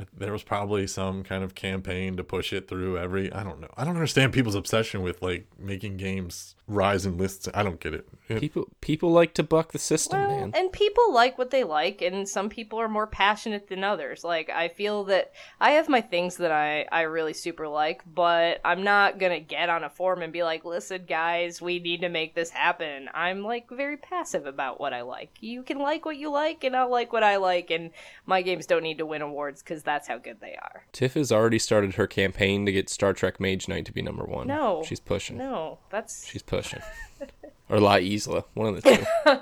[0.00, 3.30] I- there was probably some kind of campaign to push it through every.
[3.32, 3.70] I don't know.
[3.76, 7.48] I don't understand people's obsession with like making games rise in lists.
[7.55, 8.09] I don't get it.
[8.29, 10.52] It- People people like to buck the system, Well, man.
[10.57, 14.24] and people like what they like, and some people are more passionate than others.
[14.24, 18.61] Like I feel that I have my things that I I really super like, but
[18.64, 22.09] I'm not gonna get on a forum and be like, "Listen, guys, we need to
[22.09, 25.31] make this happen." I'm like very passive about what I like.
[25.40, 27.92] You can like what you like, and I'll like what I like, and
[28.26, 30.85] my games don't need to win awards because that's how good they are.
[30.90, 34.24] Tiff has already started her campaign to get Star Trek Mage Knight to be number
[34.24, 34.48] one.
[34.48, 34.83] No.
[34.85, 35.37] she's pushing.
[35.38, 36.55] No, that's She's pushing.
[37.68, 39.36] Or La Isla, one of the two.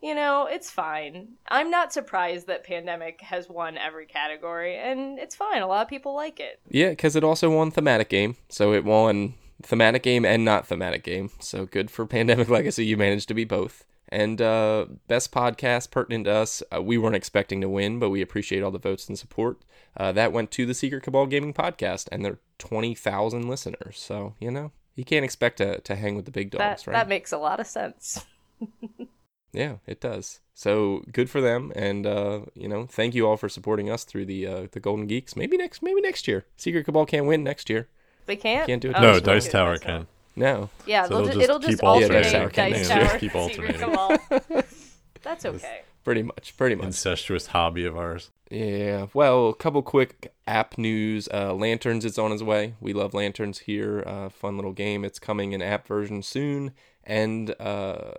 [0.02, 1.28] you know, it's fine.
[1.48, 5.62] I'm not surprised that Pandemic has won every category, and it's fine.
[5.62, 6.60] A lot of people like it.
[6.68, 11.04] yeah, because it also won thematic game, so it won thematic game and not thematic
[11.04, 11.30] game.
[11.38, 12.84] So good for Pandemic Legacy.
[12.84, 13.84] You managed to be both.
[14.08, 16.62] And uh, best podcast pertinent to us.
[16.74, 19.62] Uh, we weren't expecting to win, but we appreciate all the votes and support.
[19.96, 23.98] Uh, that went to the Secret Cabal Gaming Podcast, and they're twenty thousand listeners.
[23.98, 26.92] So you know you can't expect to to hang with the big dogs, That right?
[26.94, 28.24] that makes a lot of sense.
[29.54, 30.40] Yeah, it does.
[30.54, 34.24] So good for them, and uh, you know, thank you all for supporting us through
[34.24, 35.36] the uh, the Golden Geeks.
[35.36, 36.46] Maybe next, maybe next year.
[36.56, 37.86] Secret Cabal can't win next year.
[38.24, 38.66] They can't.
[38.66, 40.06] Can't do it Oh, no, Dice they Dice can't Tower Dice can.
[40.36, 40.70] No.
[40.86, 42.88] Yeah, So they'll they'll ju- just it'll just keep all- Yeah, alternate Dice Tower Dice
[42.88, 43.08] yeah.
[43.08, 43.18] Tower.
[43.18, 43.80] Keep Secret alternating.
[43.80, 44.62] Cabal.
[45.22, 45.82] That's okay.
[46.04, 46.56] Pretty much.
[46.56, 46.86] Pretty much.
[46.86, 48.30] Incestuous hobby of ours.
[48.50, 49.06] Yeah.
[49.14, 51.28] Well, a couple quick app news.
[51.32, 52.74] Uh, Lanterns is on its way.
[52.80, 54.02] We love Lanterns here.
[54.06, 55.04] Uh, fun little game.
[55.04, 56.72] It's coming in app version soon,
[57.04, 58.12] and uh,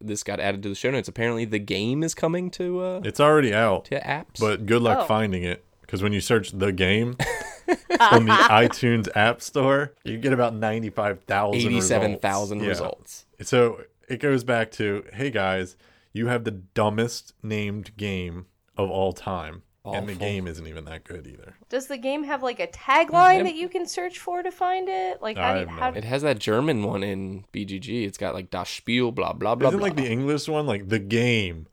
[0.00, 1.08] this got added to the show notes.
[1.08, 4.38] Apparently, the game is coming to uh, It's already out, to apps.
[4.38, 5.04] but good luck Oh.
[5.06, 7.16] finding it because when you search the game
[8.00, 12.68] on the iTunes App Store, you get about ninety-five thousand, eighty-seven thousand Yeah.
[12.68, 13.26] results.
[13.42, 15.76] So it goes back to, hey guys,
[16.12, 18.46] you have the dumbest named game
[18.76, 21.54] of all time, and the game isn't even that good either.
[21.68, 25.20] Does the game have like a tagline that you can search for to find it?
[25.22, 25.98] Like I how, do have you- no how idea.
[25.98, 28.06] It has that German one in BGG.
[28.06, 29.68] It's got like Das Spiel, blah blah blah.
[29.68, 29.88] Isn't blah.
[29.88, 31.66] like the English one like the game?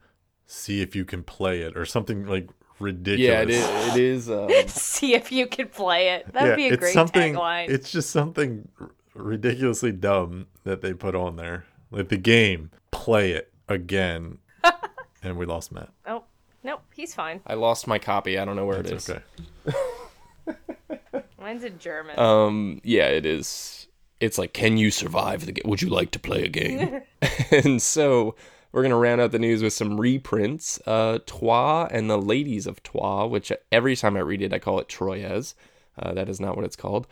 [0.46, 2.48] See if you can play it or something like
[2.78, 3.20] ridiculous.
[3.28, 3.94] yeah, it is.
[3.96, 6.32] It is um, see if you can play it?
[6.32, 7.34] That'd yeah, be a it's great something.
[7.34, 7.68] tagline.
[7.68, 11.66] It's just something r- ridiculously dumb that they put on there.
[11.90, 14.38] Like the game, play it again,
[15.22, 15.90] and we lost Matt.
[16.06, 16.24] Oh,
[16.64, 17.40] nope, he's fine.
[17.46, 18.38] I lost my copy.
[18.38, 19.16] I don't know where it That's is.
[19.66, 19.76] okay.
[21.40, 22.18] Mine's in German.
[22.18, 23.86] Um, yeah, it is.
[24.20, 25.70] It's like, can you survive the game?
[25.70, 27.02] Would you like to play a game?
[27.50, 28.34] and so
[28.72, 30.80] we're gonna round out the news with some reprints.
[30.86, 34.80] Uh, Trois and the Ladies of Trois, which every time I read it, I call
[34.80, 35.54] it Troyes.
[35.98, 37.06] Uh, that is not what it's called.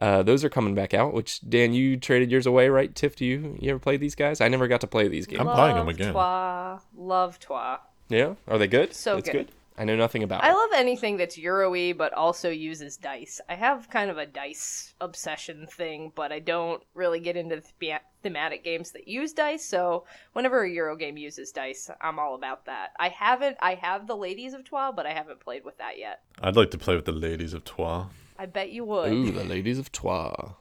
[0.00, 1.12] Uh, those are coming back out.
[1.12, 2.94] Which Dan, you traded yours away, right?
[2.94, 4.40] Tiff, do you you ever play these guys?
[4.40, 5.40] I never got to play these games.
[5.40, 6.12] I'm buying 'em them again.
[6.12, 6.78] Toi.
[6.96, 7.76] Love Toi.
[8.08, 8.94] Yeah, are they good?
[8.94, 9.48] So it's good.
[9.78, 10.44] I know nothing about.
[10.44, 10.54] I it.
[10.54, 13.40] love anything that's Euro-y but also uses dice.
[13.48, 17.98] I have kind of a dice obsession thing, but I don't really get into the
[18.22, 19.64] thematic games that use dice.
[19.64, 22.90] So whenever a Euro game uses dice, I'm all about that.
[22.98, 23.56] I haven't.
[23.60, 26.20] I have the Ladies of Trois, but I haven't played with that yet.
[26.42, 28.06] I'd like to play with the ladies of Trois.
[28.42, 29.12] I bet you would.
[29.12, 30.54] Ooh, the Ladies of Trois.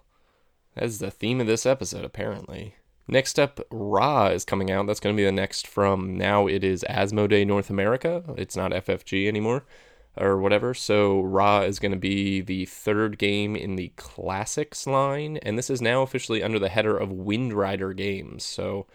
[0.76, 2.76] That's the theme of this episode, apparently.
[3.08, 4.86] Next up, Ra is coming out.
[4.86, 6.46] That's going to be the next from now.
[6.46, 8.24] It is Asmodee North America.
[8.38, 9.66] It's not FFG anymore
[10.16, 10.76] or whatever.
[10.76, 15.72] So Ra is going to be the third game in the classics line, and this
[15.72, 18.46] is now officially under the header of Windrider Games.
[18.46, 18.86] So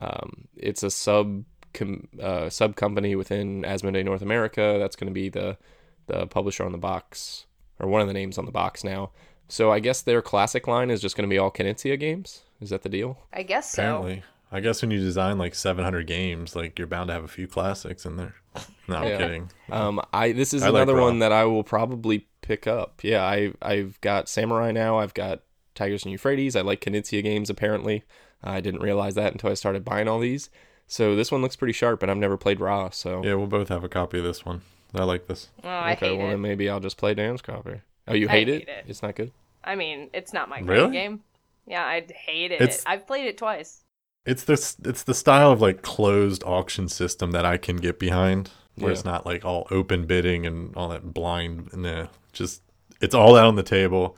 [0.00, 4.76] um, it's a sub com- uh, sub company within Asmodee North America.
[4.78, 5.58] That's going to be the
[6.06, 7.44] the publisher on the box
[7.80, 9.10] or one of the names on the box now.
[9.48, 12.42] So I guess their classic line is just going to be all Knizia games.
[12.60, 13.18] Is that the deal?
[13.32, 13.82] I guess so.
[13.82, 17.28] Apparently, I guess when you design like 700 games, like you're bound to have a
[17.28, 18.34] few classics in there.
[18.88, 19.18] No, I'm Yeah.
[19.18, 19.50] kidding.
[19.70, 21.02] Um, I this is I another Ra.
[21.04, 23.00] one that I will probably pick up.
[23.04, 24.98] Yeah, I I've got Samurai now.
[24.98, 25.42] I've got
[25.76, 26.56] Tigris and Euphrates.
[26.56, 27.48] I like Knizia games.
[27.48, 28.02] Apparently,
[28.42, 30.50] I didn't realize that until I started buying all these.
[30.88, 32.90] So this one looks pretty sharp, and I've never played Ra.
[32.90, 34.62] So Yeah, we'll both have a copy of this one.
[34.94, 35.48] I like this.
[35.62, 36.30] Oh, I okay, hate well it.
[36.32, 37.80] then maybe I'll just play Dan's copy.
[38.08, 38.68] Oh, you I hate, hate it?
[38.68, 38.84] it.
[38.88, 39.32] It's not good.
[39.62, 40.92] I mean, it's not my kind Really?
[40.92, 41.20] game.
[41.66, 42.60] Yeah, I hate it.
[42.60, 43.84] It's- I've played it twice.
[44.26, 44.76] It's this.
[44.84, 48.94] It's the style of like closed auction system that I can get behind, where Yeah.
[48.94, 51.70] it's not like all open bidding and all that blind.
[51.72, 52.62] Nah, just
[53.00, 54.16] it's all out on the table.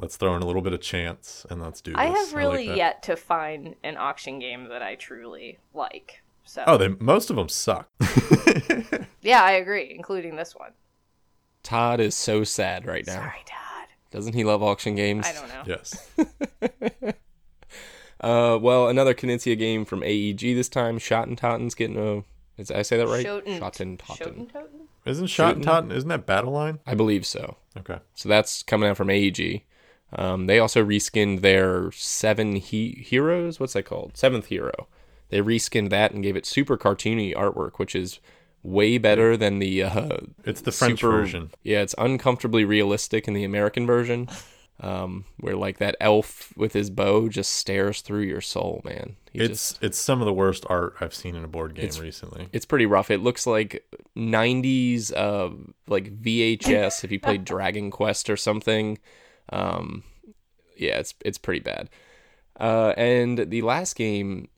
[0.00, 1.98] Let's throw in a little bit of chance and let's do this.
[1.98, 2.76] I have like really that.
[2.76, 6.22] yet to find an auction game that I truly like.
[6.48, 7.90] So Oh, they most of them suck.
[9.22, 10.72] yeah, I agree, including this one.
[11.62, 13.16] Todd is so sad right now.
[13.16, 13.88] Sorry, Todd.
[14.10, 15.26] Doesn't he love auction games?
[15.26, 15.62] I don't know.
[15.66, 16.10] yes.
[18.20, 20.98] Uh, well, another Knizia game from AEG this time.
[20.98, 22.24] Schottentoten's getting a.
[22.60, 23.24] Is, I say that right?
[23.24, 24.00] Schoten- Schottentoten.
[24.50, 24.86] Schotentoten?
[25.04, 25.92] Isn't Shot Totten?
[25.92, 26.80] Isn't that Battle Line?
[26.84, 27.58] I believe so.
[27.76, 27.98] Okay.
[28.14, 29.62] So that's coming out from AEG.
[30.12, 33.60] Um, they also reskinned their seven he- heroes.
[33.60, 34.16] What's that called?
[34.16, 34.88] Seventh hero.
[35.30, 38.20] They reskinned that and gave it super cartoony artwork, which is
[38.62, 39.82] way better than the.
[39.82, 41.50] Uh, It's the French super- version.
[41.62, 44.28] Yeah, it's uncomfortably realistic in the American version,
[44.80, 49.16] um, where like that elf with his bow just stares through your soul, man.
[49.32, 51.84] He It's just, it's some of the worst art I've seen in a board game
[51.84, 52.48] It's- recently.
[52.52, 53.10] it's pretty rough.
[53.10, 53.84] It looks like
[54.16, 55.50] '90s, uh,
[55.86, 58.98] like VHS if you played Dragon Quest or something.
[59.50, 60.02] Um,
[60.76, 61.90] yeah, it's it's pretty bad.
[62.58, 64.48] Uh, and the last game,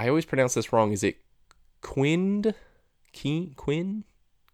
[0.00, 0.92] I always pronounce this wrong.
[0.92, 1.18] Is it
[1.82, 2.54] Quind?
[3.14, 3.52] Queen?
[3.54, 4.04] Quinn?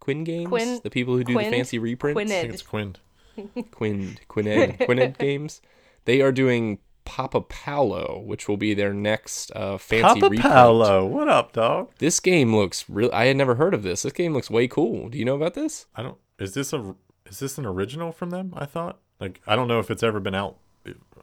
[0.01, 0.49] Quinn Games?
[0.49, 1.53] Quinn- the people who do Quind?
[1.53, 2.21] the fancy reprints?
[2.21, 2.99] I think it's Quind.
[3.71, 5.61] Quind, Quinned, Quinned Games.
[6.05, 10.43] They are doing Papa Paolo, which will be their next uh, fancy Papa reprint.
[10.43, 11.93] Paolo, what up, dog?
[11.99, 13.11] This game looks real.
[13.13, 14.03] I had never heard of this.
[14.03, 15.09] This game looks way cool.
[15.11, 15.87] Do you know about this?
[15.95, 16.19] I don't.
[16.41, 16.97] Is this a?
[17.27, 18.53] Is this an original from them?
[18.57, 18.99] I thought.
[19.21, 20.57] Like I don't know if it's ever been out.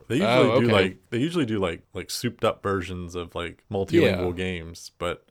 [0.08, 3.64] They usually Oh, do like they usually do like like souped up versions of like
[3.72, 5.26] multilingual games, but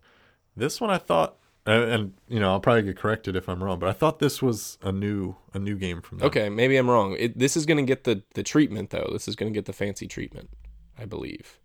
[0.57, 3.79] this one I thought and, and you know I'll probably get corrected if I'm wrong,
[3.79, 6.27] but I thought this was a new a new game from them.
[6.27, 7.17] Okay, maybe I'm wrong.
[7.19, 9.09] It, this is going to get the the treatment though.
[9.13, 10.51] This is going to get the fancy treatment,
[10.99, 11.59] I believe.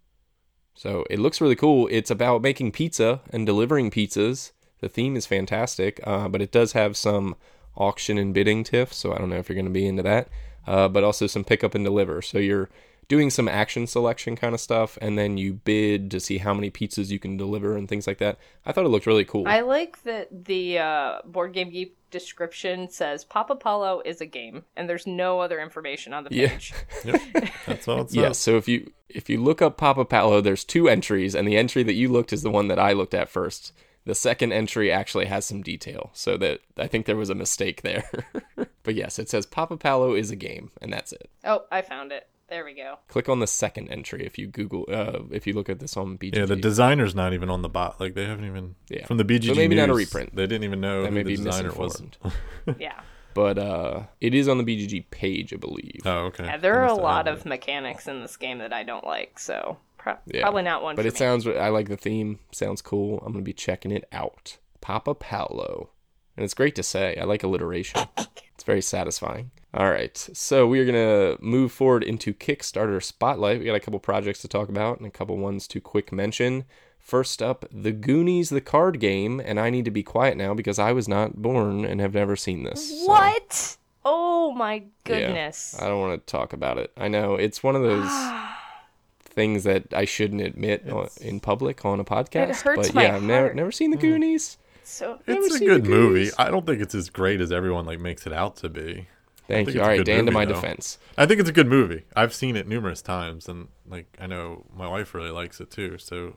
[0.75, 1.87] So it looks really cool.
[1.91, 4.51] It's about making pizza and delivering pizzas.
[4.79, 7.35] The theme is fantastic, uh, but it does have some
[7.75, 8.93] auction and bidding tiff.
[8.93, 10.27] So I don't know if you're going to be into that.
[10.67, 12.21] Uh, but also some pick up and deliver.
[12.21, 12.69] So you're
[13.07, 16.69] doing some action selection kind of stuff, and then you bid to see how many
[16.69, 18.37] pizzas you can deliver and things like that.
[18.65, 19.47] I thought it looked really cool.
[19.47, 24.63] I like that the uh, board game geek description says Papa Paolo is a game,
[24.75, 26.49] and there's no other information on the Yeah.
[26.49, 26.73] page.
[27.65, 28.15] That's all it says.
[28.15, 28.37] Yes.
[28.39, 31.83] So if you if you look up Papa Paolo, there's two entries, and the entry
[31.83, 33.71] that you looked is the one that I looked at first.
[34.05, 37.81] The second entry actually has some detail, so that I think there was a mistake
[37.81, 38.09] there.
[38.83, 41.29] but yes, it says Papa Paolo is a game, and that's it.
[41.43, 42.27] Oh, I found it.
[42.49, 42.99] There we go.
[43.09, 46.17] Click on the second entry if you Google uh, if you look at this on
[46.17, 46.35] BGG.
[46.35, 47.99] Yeah, the designer's not even on the bot.
[47.99, 49.05] Like they haven't even Yeah.
[49.05, 49.47] from the BGG.
[49.47, 50.35] So maybe not a reprint.
[50.35, 52.01] They didn't even know That who may the designer was.
[52.01, 52.17] misinformed.
[52.79, 52.99] Yeah.
[53.33, 55.99] but uh, it is on the BGG page, I believe.
[56.05, 56.45] Oh, okay.
[56.45, 59.37] Yeah, there are a lot had of mechanics in this game that I don't like,
[59.39, 60.41] so pro- Yeah.
[60.41, 61.17] probably not one But for it me.
[61.17, 61.45] sounds.
[61.47, 62.39] I like the theme.
[62.53, 63.19] Sounds cool.
[63.25, 64.57] I'm gonna be checking it out.
[64.79, 65.89] Papa Paolo,
[66.37, 67.17] and it's great to say.
[67.17, 68.01] I like alliteration.
[68.55, 69.51] It's very satisfying.
[69.77, 73.59] All right, so we are gonna move forward into Kickstarter spotlight.
[73.59, 76.63] We got a couple projects to talk about and a couple ones to quick mention.
[76.97, 80.79] First up, The Goonies, the card game, and I need to be quiet now because
[80.79, 83.01] I was not born and have never seen this.
[83.01, 83.77] so- What?
[84.03, 85.19] Oh my goodness.
[85.21, 85.79] Yeah, goodness.
[85.79, 86.91] I don't want to talk about it.
[86.97, 88.09] I know it's one of those
[89.19, 92.49] things that I shouldn't admit on, in public on a podcast.
[92.49, 94.01] It hurts but my yeah, I've never never seen the mm.
[94.01, 94.57] Goonies.
[94.83, 96.31] so It's a good movie.
[96.35, 99.07] I don't think it's as great as everyone like makes it out to be.
[99.47, 99.81] Thank think you.
[99.81, 100.53] it's All a right, good Dan, to my though.
[100.53, 100.97] defense.
[101.17, 102.03] I think it's a good movie.
[102.15, 105.97] I've seen it numerous times, and like I know my wife really likes it too.
[105.97, 106.35] So,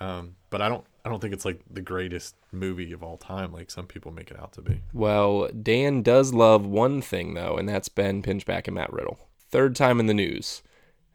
[0.00, 0.84] um, but I don't.
[1.06, 4.30] I don't think it's like the greatest movie of all time, like some people make
[4.30, 4.80] it out to be.
[4.94, 9.18] Well, Dan does love one thing though, and that's Ben Pinchback and Matt Riddle.
[9.50, 10.62] Third time in the news.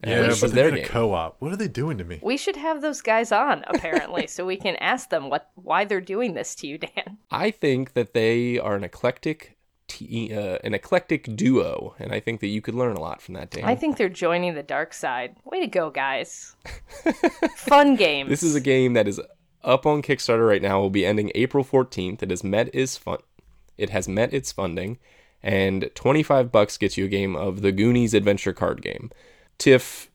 [0.01, 1.41] And Yeah, but they're did a co-op.
[1.41, 2.19] What are they doing to me?
[2.23, 5.99] we should have those guys on apparently so we can ask them what why they're
[5.99, 7.17] doing this to you, Dan.
[7.32, 9.58] I think that they are an eclectic,
[9.89, 13.34] te- uh, an eclectic duo, and I think that you could learn a lot from
[13.34, 13.49] that.
[13.52, 13.65] Dan.
[13.65, 15.36] I think they're joining the dark side.
[15.43, 16.56] Way to go, guys.
[17.56, 18.30] Fun game.
[18.30, 19.19] This is a game that is
[19.63, 20.80] up on Kickstarter right now.
[20.80, 22.23] Will be ending April 14th.
[22.23, 23.17] It has met its fun.
[23.78, 24.97] It has met its funding,
[25.43, 29.10] and 25 bucks gets you a game of the Goonies adventure card game.
[29.58, 30.10] Tiff,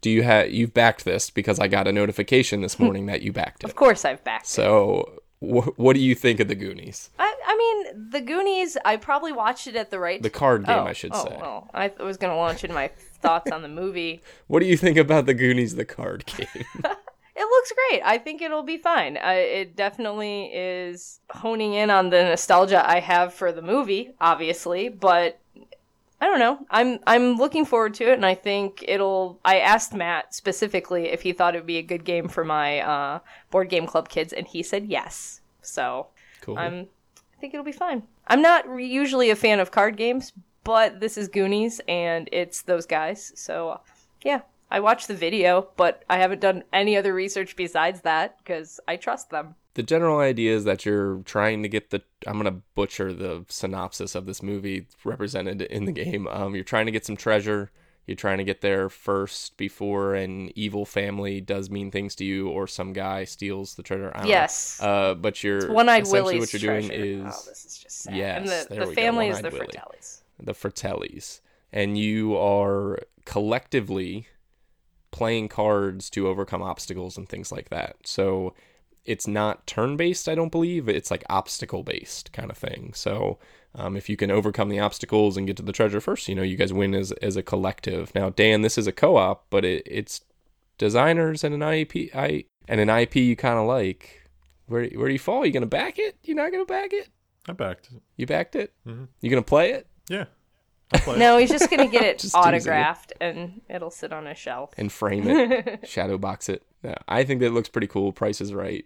[0.00, 3.32] do you have you've backed this because I got a notification this morning that you
[3.32, 3.66] backed it.
[3.70, 4.48] Of course I've backed it.
[4.48, 7.10] So, wh- what do you think of the Goonies?
[7.18, 10.78] I, I mean, the Goonies, I probably watched it at the right The card game,
[10.78, 11.36] oh, I should oh, say.
[11.40, 14.22] Well, I th- was going to launch in my thoughts on the movie.
[14.46, 16.46] What do you think about the Goonies, the card game?
[17.36, 18.02] It looks great.
[18.04, 19.16] I think it'll be fine.
[19.16, 24.90] Uh, it definitely is honing in on the nostalgia I have for the movie, obviously,
[24.90, 25.40] but
[26.20, 26.58] I don't know.
[26.68, 29.40] I'm I'm looking forward to it, and I think it'll.
[29.42, 32.80] I asked Matt specifically if he thought it would be a good game for my
[32.80, 35.40] uh, board game club kids, and he said yes.
[35.62, 36.08] So
[36.40, 36.58] Cool.
[36.58, 36.88] I'm.
[37.40, 38.02] Think it'll be fine.
[38.26, 42.84] I'm not usually a fan of card games, but this is Goonies, and it's those
[42.86, 43.32] guys.
[43.34, 43.80] So
[44.22, 48.78] yeah, I watched the video, but I haven't done any other research besides that because
[48.86, 49.54] I trust them.
[49.74, 53.44] the general idea is that you're trying to get the i'm going to butcher the
[53.48, 57.70] synopsis of this movie represented in the game um, you're trying to get some treasure
[58.06, 62.48] you're trying to get there first before an evil family does mean things to you
[62.48, 64.30] or some guy steals the treasure I don't know.
[64.30, 64.80] Yes.
[64.82, 67.04] uh, but you're One-eyed essentially Willie's what you're doing treasure.
[67.04, 68.16] is oh, this is just sad.
[68.16, 70.20] Yes, and the, the family is the One-Eyed Fratellis.
[70.42, 71.40] the Fratellis,
[71.72, 74.26] and you are collectively
[75.10, 77.96] playing cards to overcome obstacles and things like that.
[78.04, 78.54] So
[79.04, 80.88] it's not turn based, I don't believe.
[80.88, 82.92] It's like obstacle based kind of thing.
[82.94, 83.38] So
[83.74, 86.42] um, if you can overcome the obstacles and get to the treasure first, you know,
[86.42, 88.14] you guys win as, as a collective.
[88.14, 90.20] Now, Dan, this is a co op, but it, it's
[90.78, 94.16] designers and an IEP, I, and an IP you kind of like.
[94.66, 95.44] Where, where do you fall?
[95.44, 96.16] You going to back it?
[96.22, 97.08] You're not going to back it?
[97.48, 98.00] I backed it.
[98.16, 98.72] You backed it?
[98.86, 99.08] Mhm.
[99.20, 99.86] You going to play it?
[100.08, 100.26] Yeah.
[100.92, 101.18] It.
[101.18, 102.46] No, he's just gonna get it Just teasing you.
[102.48, 104.70] autographed, and it'll sit on a shelf.
[104.76, 106.62] and frame it, shadow box it.
[106.82, 108.12] Yeah, I think that looks pretty cool.
[108.12, 108.84] Price is right.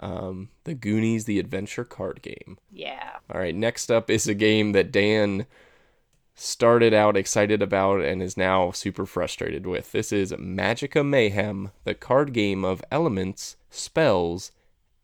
[0.00, 2.58] Um, the Goonies, the adventure card game.
[2.70, 3.16] Yeah.
[3.32, 5.46] All right, next up is a game that Dan
[6.34, 9.90] started out excited about and is now super frustrated with.
[9.92, 14.52] This is Magicka Mayhem, the card game of elements, spells,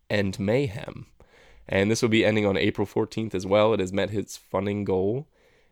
[0.09, 1.07] and mayhem.
[1.69, 3.75] And this will be ending on April 14th as well.
[3.75, 5.27] It has met its funding goal.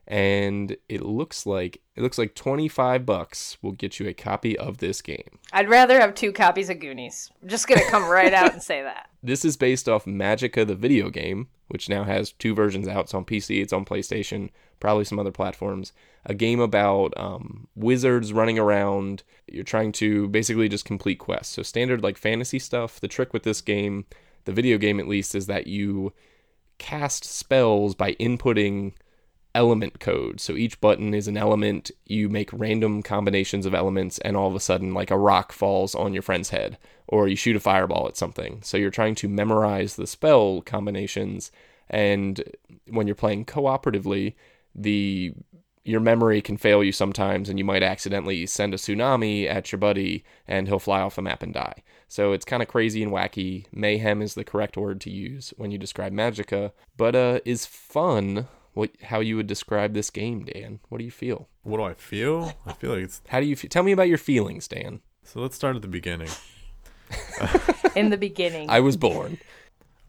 [0.09, 4.78] And it looks like it looks like 25 bucks will get you a copy of
[4.78, 5.38] this game.
[5.53, 7.30] I'd rather have two copies of Goonies.
[7.40, 9.09] I'm just gonna come right out and say that.
[9.24, 13.05] This is based off Magicka the video game, which now has two versions out.
[13.05, 14.50] It's on PC, it's on PlayStation,
[14.80, 15.92] probably some other platforms.
[16.26, 19.22] A game about um, wizards running around.
[19.46, 21.55] You're trying to basically just complete quests.
[21.55, 22.98] So standard like fantasy stuff.
[22.98, 24.07] The trick with this game,
[24.44, 26.12] the video game at least, is that you
[26.78, 28.94] cast spells by inputting
[29.55, 30.40] element code.
[30.40, 31.90] So each button is an element.
[32.07, 35.94] You make random combinations of elements, and all of a sudden, like a rock falls
[35.94, 38.61] on your friend's head, or you shoot a fireball at something.
[38.62, 41.50] So you're trying to memorize the spell combinations.
[41.90, 42.42] And
[42.88, 44.34] when you're playing cooperatively,
[44.74, 45.34] the
[45.84, 49.80] your memory can fail you sometimes, and you might accidentally send a tsunami at your
[49.80, 51.82] buddy, and he'll fly off the map and die.
[52.07, 53.66] So it's kind of crazy and wacky.
[53.72, 58.46] Mayhem is the correct word to use when you describe Magicka, but uh, is fun
[58.75, 60.81] what how you would describe this game, Dan.
[60.89, 61.49] What do you feel?
[61.62, 62.53] What do I feel?
[62.66, 63.20] I feel like it's.
[63.29, 63.68] How do you feel?
[63.68, 65.01] Tell me about your feelings, Dan.
[65.25, 66.31] So let's start at the beginning.
[67.97, 68.70] In the beginning.
[68.70, 69.39] I was born.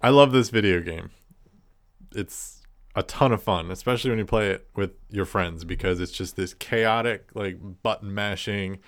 [0.01, 1.11] I love this video game.
[2.15, 2.61] It's
[2.95, 6.35] a ton of fun, especially when you play it with your friends because it's just
[6.35, 8.79] this chaotic, like button mashing.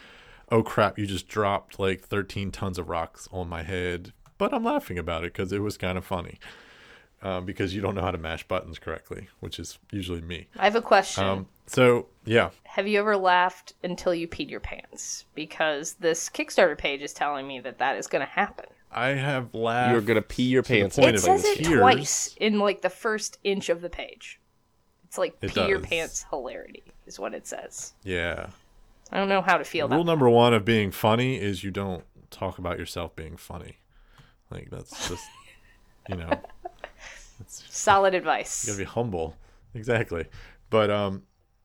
[0.51, 4.13] Oh crap, you just dropped like 13 tons of rocks on my head.
[4.37, 6.39] But I'm laughing about it because it was kind of funny.
[7.21, 10.47] Um, because you don't know how to mash buttons correctly, which is usually me.
[10.57, 11.23] I have a question.
[11.23, 15.25] Um, so, yeah, have you ever laughed until you peed your pants?
[15.33, 18.65] Because this Kickstarter page is telling me that that is going to happen.
[18.91, 19.91] I have laughed.
[19.91, 20.97] You're gonna pee your pants.
[20.97, 21.79] it says it tears.
[21.79, 24.39] twice in like the first inch of the page.
[25.03, 27.93] It's like It pee your pants hilarity is what it says.
[28.03, 28.47] Yeah.
[29.11, 30.05] I don't know how to feel Rule that.
[30.05, 33.77] number one of being funny is you don't talk about yourself being funny.
[34.49, 35.25] Like that's just,
[36.09, 36.29] you know,
[37.47, 38.65] Solid you advice.
[38.65, 39.35] gotta be humble.
[39.73, 40.25] Exactly.
[40.69, 41.23] But um,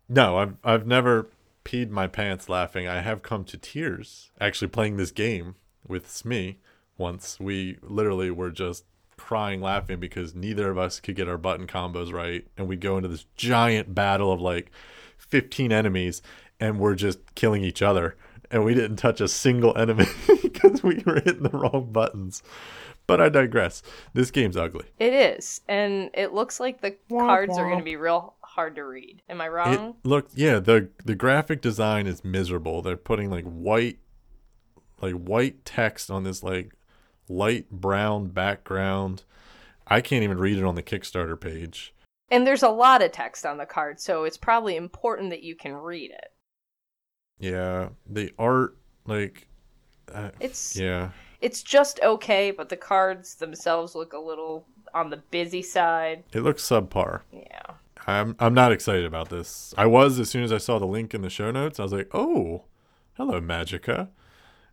[0.09, 1.29] no, I've I've never
[1.65, 2.89] peed my pants laughing.
[2.89, 5.55] I have come to tears actually playing this game
[5.87, 6.59] with Smee.
[6.99, 8.85] Once we literally were just
[9.17, 12.97] crying laughing because neither of us could get our button combos right, and we'd go
[12.97, 14.71] into this giant battle of like
[15.19, 16.21] 15 enemies,
[16.59, 18.17] and we're just killing each other,
[18.51, 20.07] and we didn't touch a single enemy
[20.43, 22.43] because we were hitting the wrong buttons.
[23.11, 23.83] But I digress.
[24.15, 24.85] This game's ugly.
[25.01, 28.85] It is, and it looks like the cards are going to be real hard to
[28.85, 29.21] read.
[29.29, 29.97] Am I It wrong?
[30.05, 32.83] looked yeah, the the graphic design is miserable.
[32.83, 33.99] They're putting like white
[35.01, 36.73] like white text on this like
[37.29, 39.25] light brown background.
[39.89, 41.93] I can't even read it on the Kickstarter page.
[42.31, 45.57] and there's a lot of text on the card, so it's probably important that you
[45.57, 46.33] can read it.
[47.41, 49.49] Yeah, the art like
[50.15, 51.11] uh, It's yeah.
[51.41, 56.25] It's just okay, but the cards themselves look a little on the busy side.
[56.33, 57.23] It looks subpar.
[57.33, 57.75] Yeah.
[58.07, 59.75] I'm I'm not excited about this.
[59.77, 61.79] I was as soon as I saw the link in the show notes.
[61.79, 62.65] I was like, "Oh,
[63.15, 64.09] hello Magicka."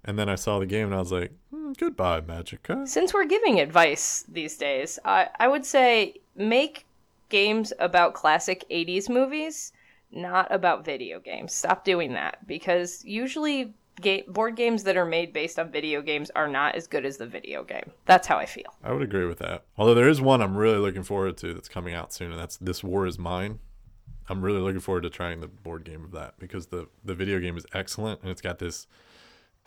[0.04, 3.26] And then I saw the game and I was like, hmm, "Goodbye Magicka." Since we're
[3.26, 6.86] giving advice these days, I, I would say make
[7.30, 9.74] games about classic 80s movies,
[10.12, 11.54] not about video games.
[11.54, 16.30] Stop doing that because usually ga- board games that are made based on video games
[16.36, 17.92] are not as good as the video game.
[18.06, 18.74] That's how I feel.
[18.84, 19.64] I would agree with that.
[19.78, 22.58] Although there is one I'm really looking forward to that's coming out soon, and that's
[22.58, 23.60] This War Is Mine.
[24.30, 27.40] I'm really looking forward to trying the board game of that because the the video
[27.40, 28.86] game is excellent and it's got this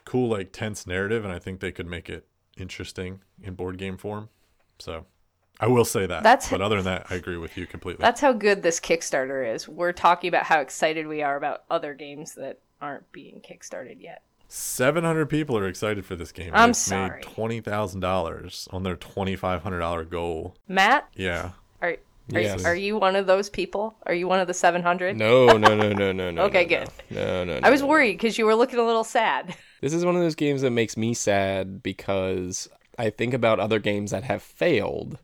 [0.04, 2.26] cool like tense narrative, and I think they could make it
[2.58, 4.28] interesting in board game form.
[4.78, 5.06] So
[5.58, 6.22] I will say that.
[6.22, 8.02] That's- but other than that, I agree with you completely.
[8.02, 9.68] That's how good this Kickstarter is.
[9.68, 14.22] We're talking about how excited we are about other games that aren't being kickstarted yet.
[14.48, 16.50] 700 people are excited for this game.
[16.52, 17.20] I'm They've sorry.
[17.20, 20.56] Made twenty thousand dollars on their twenty five hundred dollar goal.
[20.66, 21.50] Matt, Yeah.
[21.80, 21.96] are
[22.34, 22.64] are, Yes.
[22.64, 23.96] are you one of those people?
[24.06, 25.16] Are you one of the 700?
[25.16, 26.42] No, no, no, no, no, no.
[26.42, 26.88] Okay, no, good.
[27.10, 27.60] No, no, no.
[27.66, 27.88] I was no.
[27.88, 29.54] worried because you were looking a little sad.
[29.80, 32.68] This is one of those games that makes me sad because
[32.98, 35.18] I think about other games that have failed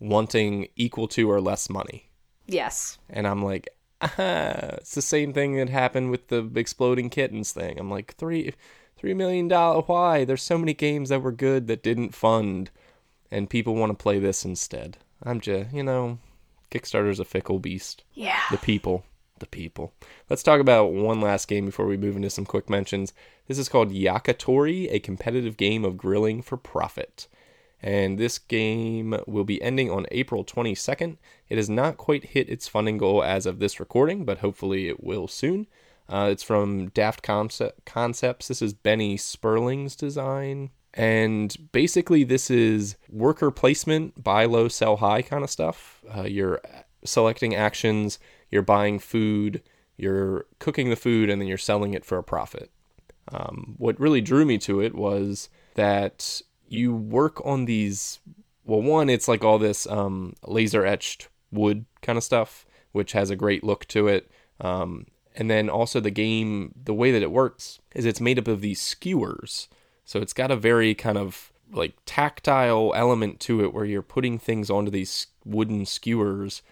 [0.00, 2.10] wanting equal to or less money.
[2.46, 2.98] Yes.
[3.08, 3.68] And I'm like,
[4.00, 7.78] ah, it's the same thing that happened with the exploding kittens thing.
[7.78, 8.54] I'm like, three
[8.96, 10.24] three million dollar why?
[10.24, 12.70] There's so many games that were good that didn't fund
[13.30, 14.98] and people want to play this instead.
[15.22, 16.18] I'm just you know,
[16.70, 18.04] Kickstarter's a fickle beast.
[18.14, 18.40] Yeah.
[18.50, 19.04] The people.
[19.38, 19.92] The people.
[20.30, 23.12] Let's talk about one last game before we move into some quick mentions.
[23.48, 27.28] This is called Yakitori, a competitive game of grilling for profit.
[27.82, 31.18] And this game will be ending on April 22nd.
[31.48, 35.02] It has not quite hit its funding goal as of this recording, but hopefully it
[35.02, 35.66] will soon.
[36.08, 38.48] Uh, it's from Daft Concept- Concepts.
[38.48, 40.70] This is Benny Sperling's design.
[40.94, 46.02] And basically, this is worker placement, buy low, sell high kind of stuff.
[46.16, 46.60] Uh, you're
[47.04, 48.18] selecting actions,
[48.50, 49.62] you're buying food,
[49.96, 52.70] you're cooking the food, and then you're selling it for a profit.
[53.30, 58.20] Um, what really drew me to it was that you work on these.
[58.64, 63.30] Well, one, it's like all this um, laser etched wood kind of stuff, which has
[63.30, 64.30] a great look to it.
[64.60, 68.48] Um, and then also the game, the way that it works is it's made up
[68.48, 69.68] of these skewers.
[70.04, 74.38] So it's got a very kind of like tactile element to it where you're putting
[74.38, 76.62] things onto these wooden skewers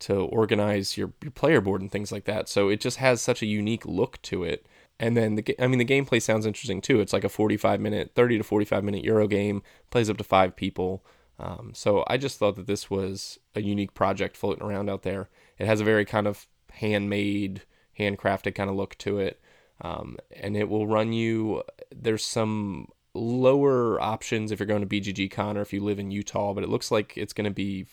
[0.00, 2.48] to organize your, your player board and things like that.
[2.48, 4.66] So it just has such a unique look to it.
[4.98, 7.00] And then the I mean the gameplay sounds interesting too.
[7.00, 10.54] It's like a 45 minute, 30 to 45 minute Euro game, plays up to five
[10.54, 11.04] people.
[11.38, 15.28] Um, so I just thought that this was a unique project floating around out there.
[15.58, 17.62] It has a very kind of handmade,
[17.98, 19.40] handcrafted kind of look to it.
[19.80, 21.62] Um, and it will run you.
[21.94, 26.10] There's some lower options if you're going to BGG Con or if you live in
[26.10, 27.86] Utah, but it looks like it's going to be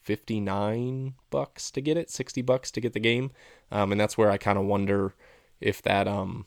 [0.00, 3.30] 59 bucks to get it, 60 bucks to get the game.
[3.70, 5.14] Um, and that's where I kind of wonder
[5.60, 6.46] if that um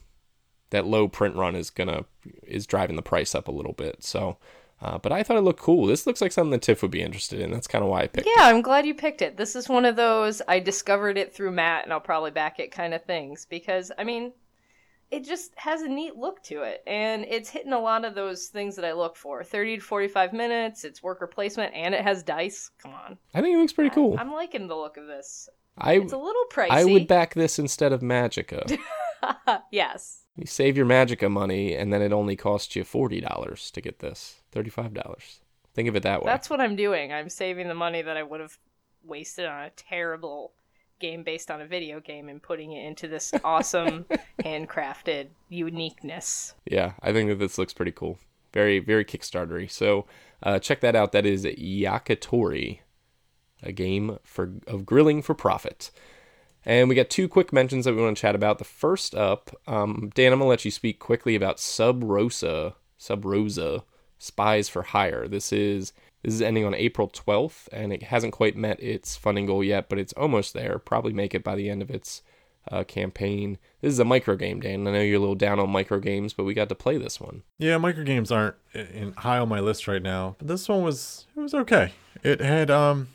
[0.69, 2.05] that low print run is gonna
[2.43, 4.03] is driving the price up a little bit.
[4.03, 4.37] So,
[4.81, 5.87] uh, but I thought it looked cool.
[5.87, 7.51] This looks like something that Tiff would be interested in.
[7.51, 8.27] That's kind of why I picked.
[8.27, 8.53] Yeah, it.
[8.53, 9.35] I'm glad you picked it.
[9.35, 12.71] This is one of those I discovered it through Matt, and I'll probably back it
[12.71, 14.33] kind of things because I mean,
[15.09, 18.47] it just has a neat look to it, and it's hitting a lot of those
[18.47, 19.43] things that I look for.
[19.43, 20.83] 30 to 45 minutes.
[20.83, 22.69] It's worker placement, and it has dice.
[22.81, 23.17] Come on.
[23.33, 24.15] I think it looks pretty cool.
[24.17, 25.49] I, am liking the look of this.
[25.75, 26.71] I It's a little pricey.
[26.71, 28.77] I would back this instead of Magicka.
[29.71, 30.25] yes.
[30.35, 33.99] you save your Magicka money, and then it only costs you forty dollars to get
[33.99, 34.41] this.
[34.51, 35.41] Thirty-five dollars.
[35.73, 36.31] Think of it that way.
[36.31, 37.13] That's what I'm doing.
[37.13, 38.57] I'm saving the money that I would have
[39.03, 40.53] wasted on a terrible
[40.99, 44.05] game based on a video game and putting it into this awesome
[44.43, 46.55] handcrafted uniqueness.
[46.65, 48.17] Yeah, I think that this looks pretty cool.
[48.53, 49.69] Very, very Kickstartery.
[49.69, 50.07] So
[50.41, 51.11] uh, check that out.
[51.11, 52.79] That is Yakitori,
[53.61, 55.91] a game for of grilling for profit.
[56.67, 58.57] And we got two quick mentions that we want to chat about.
[58.57, 63.23] The first up, um, Dan, I'm gonna let you speak quickly about Sub Rosa, Sub
[63.23, 63.85] Rosa,
[64.19, 65.29] Spies for Hire.
[65.29, 65.93] This is
[66.23, 69.87] this is ending on April 12th, and it hasn't quite met its funding goal yet,
[69.87, 70.77] but it's almost there.
[70.77, 72.21] Probably make it by the end of its
[72.69, 73.59] uh, campaign.
[73.79, 74.85] This is a micro game, Dan.
[74.89, 77.21] I know you're a little down on micro games, but we got to play this
[77.21, 77.43] one.
[77.59, 81.27] Yeah, micro games aren't in, high on my list right now, but this one was
[81.37, 81.93] it was okay.
[82.23, 83.07] It had um,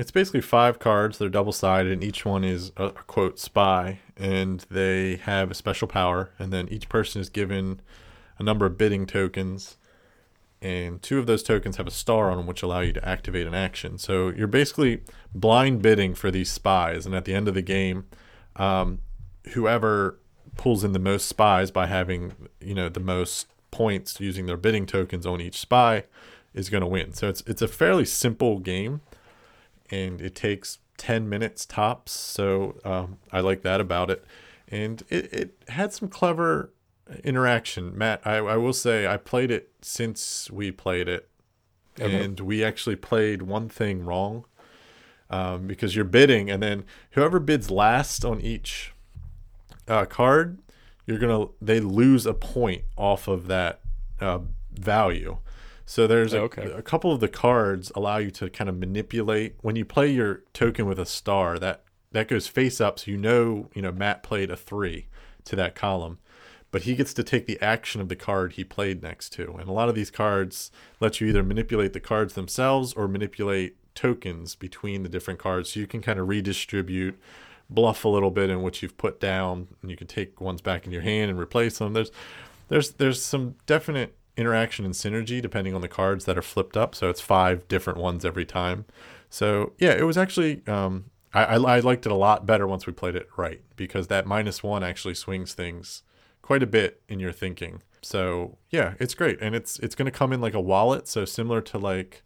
[0.00, 1.18] it's basically five cards.
[1.18, 5.54] They're double sided, and each one is a, a quote spy, and they have a
[5.54, 6.30] special power.
[6.38, 7.80] And then each person is given
[8.38, 9.76] a number of bidding tokens,
[10.62, 13.46] and two of those tokens have a star on them, which allow you to activate
[13.46, 13.98] an action.
[13.98, 15.02] So you're basically
[15.34, 18.06] blind bidding for these spies, and at the end of the game,
[18.56, 19.00] um,
[19.52, 20.18] whoever
[20.56, 24.86] pulls in the most spies by having you know the most points using their bidding
[24.86, 26.04] tokens on each spy
[26.54, 27.12] is going to win.
[27.12, 29.02] So it's it's a fairly simple game,
[29.90, 32.12] and it takes ten minutes tops.
[32.12, 34.24] So um, I like that about it,
[34.68, 36.72] and it, it had some clever
[37.24, 37.96] interaction.
[37.96, 41.28] Matt, I, I will say I played it since we played it,
[42.00, 42.24] Okay.
[42.24, 44.44] and we actually played one thing wrong.
[45.32, 46.82] Um, because you're bidding, and then
[47.12, 48.92] whoever bids last on each
[49.86, 50.58] uh, card,
[51.06, 53.78] you're gonna they lose a point off of that
[54.20, 54.40] uh,
[54.72, 55.36] value.
[55.90, 56.70] So there's a, oh, Okay.
[56.70, 59.56] a couple of the cards allow you to kind of manipulate.
[59.60, 61.82] When you play your token with a star that
[62.12, 65.08] that goes face up, so you know you know Matt played a three
[65.46, 66.18] to that column,
[66.70, 69.68] but he gets to take the action of the card he played next to, and
[69.68, 70.70] a lot of these cards
[71.00, 75.80] let you either manipulate the cards themselves or manipulate tokens between the different cards, so
[75.80, 77.18] you can kind of redistribute
[77.68, 80.86] bluff a little bit in what you've put down and you can take ones back
[80.86, 81.94] in your hand and replace them.
[81.94, 82.12] There's
[82.68, 86.94] there's there's some definite interaction and synergy depending on the cards that are flipped up.
[86.94, 88.84] So it's five different ones every time.
[89.28, 92.86] So yeah it was actually um I, I, I liked it a lot better once
[92.86, 96.02] we played it right because that minus one actually swings things
[96.42, 97.82] quite a bit in your thinking.
[98.02, 99.38] So yeah it's great.
[99.40, 101.06] And it's it's going to come in like a wallet.
[101.08, 102.22] So similar to like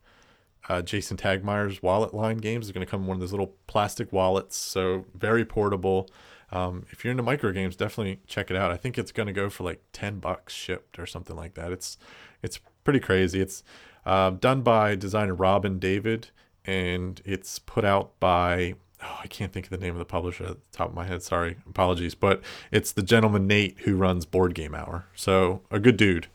[0.69, 3.55] uh, Jason Tagmire's wallet line games is going to come in one of those little
[3.67, 4.57] plastic wallets.
[4.57, 6.09] So very portable.
[6.55, 8.71] Um, if you're into micro games, definitely check it out.
[8.71, 11.73] I think it's going to go for like ten bucks shipped or something like that.
[11.73, 11.99] It's
[12.43, 13.41] it's pretty crazy.
[13.41, 13.63] It's
[14.07, 16.29] uh, done by designer Robin David,
[16.65, 20.45] and it's put out by oh, I can't think of the name of the publisher
[20.45, 21.23] at the top of my head.
[21.23, 25.07] Sorry, apologies, but it's the gentleman Nate who runs Board Game Hour.
[25.15, 26.29] So a good dude,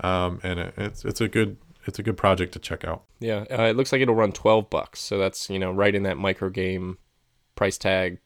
[0.00, 1.56] um, and it, it's it's a good
[1.88, 3.04] it's a good project to check out.
[3.18, 5.00] Yeah, uh, it looks like it'll run 12 bucks.
[5.00, 6.98] So that's, you know, right in that micro game
[7.56, 8.18] price tag.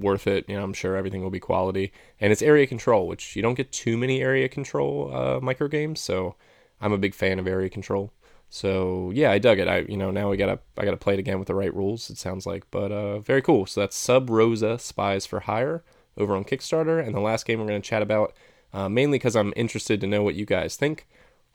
[0.00, 0.48] Worth it.
[0.48, 1.92] You know, I'm sure everything will be quality.
[2.20, 6.00] And it's area control, which you don't get too many area control uh, micro games.
[6.00, 6.34] So
[6.80, 8.12] I'm a big fan of area control.
[8.50, 9.68] So yeah, I dug it.
[9.68, 12.10] I you know now we gotta I gotta play it again with the right rules.
[12.10, 13.64] It sounds like, but uh, very cool.
[13.66, 15.84] So that's Sub Rosa Spies for Hire
[16.18, 18.34] over on Kickstarter, and the last game we're gonna chat about
[18.72, 21.06] uh, mainly because I'm interested to know what you guys think.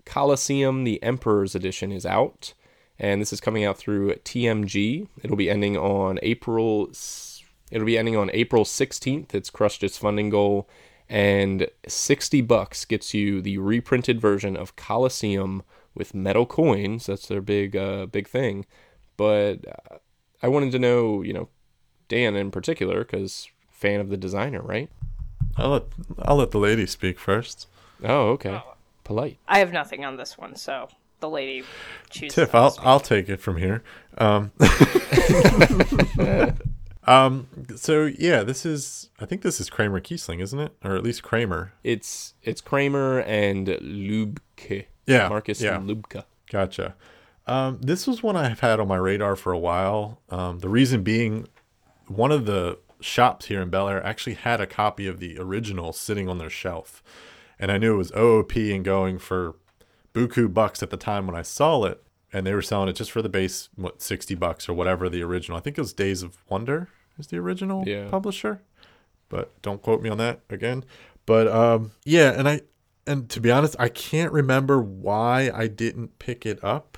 [0.06, 2.54] Colosseum: The Emperor's Edition is out,
[2.98, 5.10] and this is coming out through TMG.
[5.22, 6.89] It'll be ending on April.
[7.72, 9.34] It'll be ending on April 16th.
[9.34, 10.70] It's crushed its funding goal,
[11.09, 15.63] and 60 bucks gets you the reprinted version of Colosseum
[15.93, 17.07] with metal coins.
[17.07, 18.66] That's their big uh, big thing.
[19.18, 19.97] But uh,
[20.43, 21.49] I wanted to know, you know,
[22.07, 24.89] Dan in particular, because fan of the designer, right?
[25.57, 25.84] I'll let
[26.22, 27.68] I'll let the lady speak first.
[28.03, 28.61] Oh, okay.
[29.03, 29.38] Polite.
[29.47, 30.89] I have nothing on this one, so
[31.20, 31.63] the lady
[32.09, 32.36] chooses.
[32.36, 33.84] Tiff, I'll I'll take it from here.
[34.18, 34.51] Um,
[37.08, 37.47] um.
[37.76, 40.74] So yeah, this is I think this is Kramer Kiesling, isn't it?
[40.84, 41.74] Or at least Kramer.
[41.84, 44.86] It's it's Kramer and Lubke.
[45.06, 45.76] Yeah, Markus yeah.
[45.76, 46.26] and Lubka.
[46.49, 46.95] Gotcha.
[47.47, 50.22] Um, this was one I've had on my radar for a while.
[50.30, 51.47] Um, the reason being,
[52.08, 55.93] one of the shops here in Bel Air actually had a copy of the original
[55.93, 57.03] sitting on their shelf,
[57.60, 59.56] and I knew it was OOP and going for
[60.14, 62.01] buku bucks at the time when I saw it,
[62.34, 65.22] and they were selling it just for the base, what sixty bucks or whatever the
[65.22, 65.58] original.
[65.58, 68.09] I think it was Days of Wonder is the original Yeah.
[68.09, 68.61] publisher,
[69.30, 70.84] but don't quote me on that again.
[71.26, 72.61] But um, yeah, and I
[73.07, 76.97] and to be honest, I can't remember why I didn't pick it up.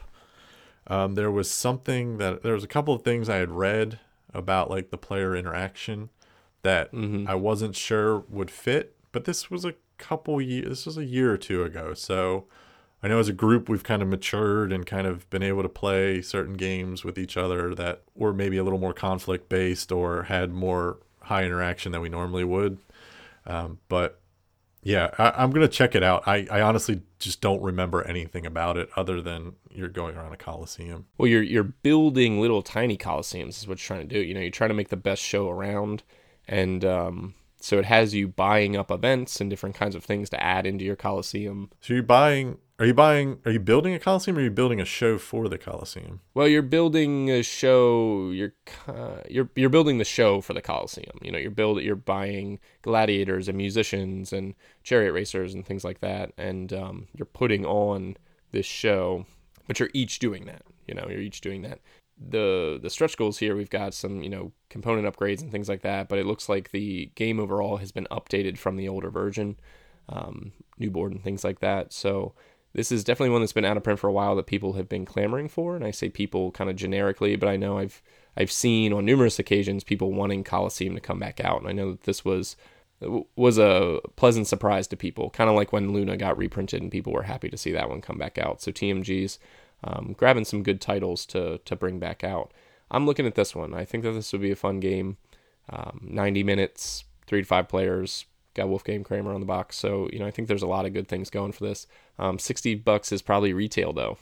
[0.87, 3.99] Um, there was something that there was a couple of things I had read
[4.33, 6.09] about like the player interaction
[6.63, 10.67] that I wasn't sure would fit, but this was a couple years.
[10.69, 12.45] This was a year or two ago, so
[13.03, 15.69] I know as a group we've kind of matured and kind of been able to
[15.69, 20.23] play certain games with each other that were maybe a little more conflict based or
[20.23, 22.79] had more high interaction than we normally would.
[23.45, 24.19] Um, but
[24.83, 26.23] yeah, I, I'm gonna check it out.
[26.27, 30.37] I, I honestly just don't remember anything about it other than you're going around a
[30.37, 31.05] coliseum.
[31.17, 34.19] Well, you're you're building little tiny coliseums is what you're trying to do.
[34.19, 36.03] You know, you're trying to make the best show around,
[36.47, 40.41] and um, so it has you buying up events and different kinds of things to
[40.41, 41.69] add into your coliseum.
[41.81, 42.57] So you're buying?
[42.79, 43.39] Are you buying?
[43.43, 44.37] Are you building a coliseum?
[44.37, 46.21] or Are you building a show for the coliseum?
[46.35, 48.29] Well, you're building a show.
[48.29, 48.53] You're
[49.27, 51.17] you're you're building the show for the Coliseum.
[51.23, 54.53] You know, you're build you're buying gladiators and musicians and
[54.83, 58.15] chariot racers and things like that, and um, you're putting on
[58.51, 59.25] this show.
[59.65, 60.61] But you're each doing that.
[60.87, 61.79] You know, you're each doing that.
[62.29, 65.81] The the stretch goals here, we've got some you know component upgrades and things like
[65.81, 66.09] that.
[66.09, 69.59] But it looks like the game overall has been updated from the older version,
[70.09, 71.91] um, new board and things like that.
[71.91, 72.35] So
[72.77, 74.87] this is definitely one that's been out of print for a while that people have
[74.87, 78.01] been clamoring for and i say people kind of generically but i know i've
[78.37, 81.91] i've seen on numerous occasions people wanting coliseum to come back out and i know
[81.91, 82.55] that this was
[83.35, 87.11] was a pleasant surprise to people kind of like when luna got reprinted and people
[87.11, 89.39] were happy to see that one come back out so tmg's
[89.83, 92.51] um, grabbing some good titles to to bring back out
[92.91, 95.17] i'm looking at this one i think that this would be a fun game
[95.69, 98.25] um, 90 minutes three to five players
[98.57, 99.77] got Wolfgang Kramer on the box.
[99.77, 101.87] So, you know, I think there's a lot of good things going for this.
[102.19, 104.17] Um, 60 bucks is probably retail though.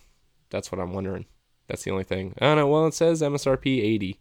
[0.49, 1.25] That's what I'm wondering.
[1.67, 2.35] That's the only thing.
[2.39, 2.67] I don't know.
[2.67, 4.19] Well, it says MSRP 80.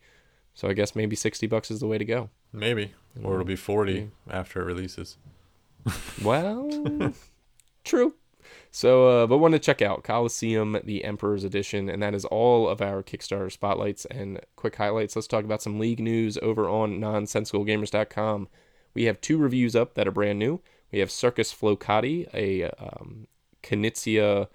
[0.54, 2.30] So I guess maybe 60 bucks is the way to go.
[2.52, 5.16] Maybe, or it'll be forty after it releases.
[6.22, 7.12] Well,
[7.84, 8.14] true.
[8.70, 12.68] So, uh, but want to check out Colosseum, the Emperor's Edition, and that is all
[12.68, 15.14] of our Kickstarter spotlights and quick highlights.
[15.14, 18.48] Let's talk about some league news over on nonsensicalgamers.com.
[18.94, 20.60] We have two reviews up that are brand new.
[20.90, 23.26] We have Circus Flohcati, a um,
[23.64, 24.48] Knizia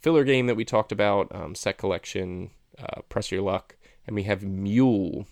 [0.00, 3.76] filler game that we talked about, um, set collection, uh, press your luck,
[4.06, 5.26] and we have Mule,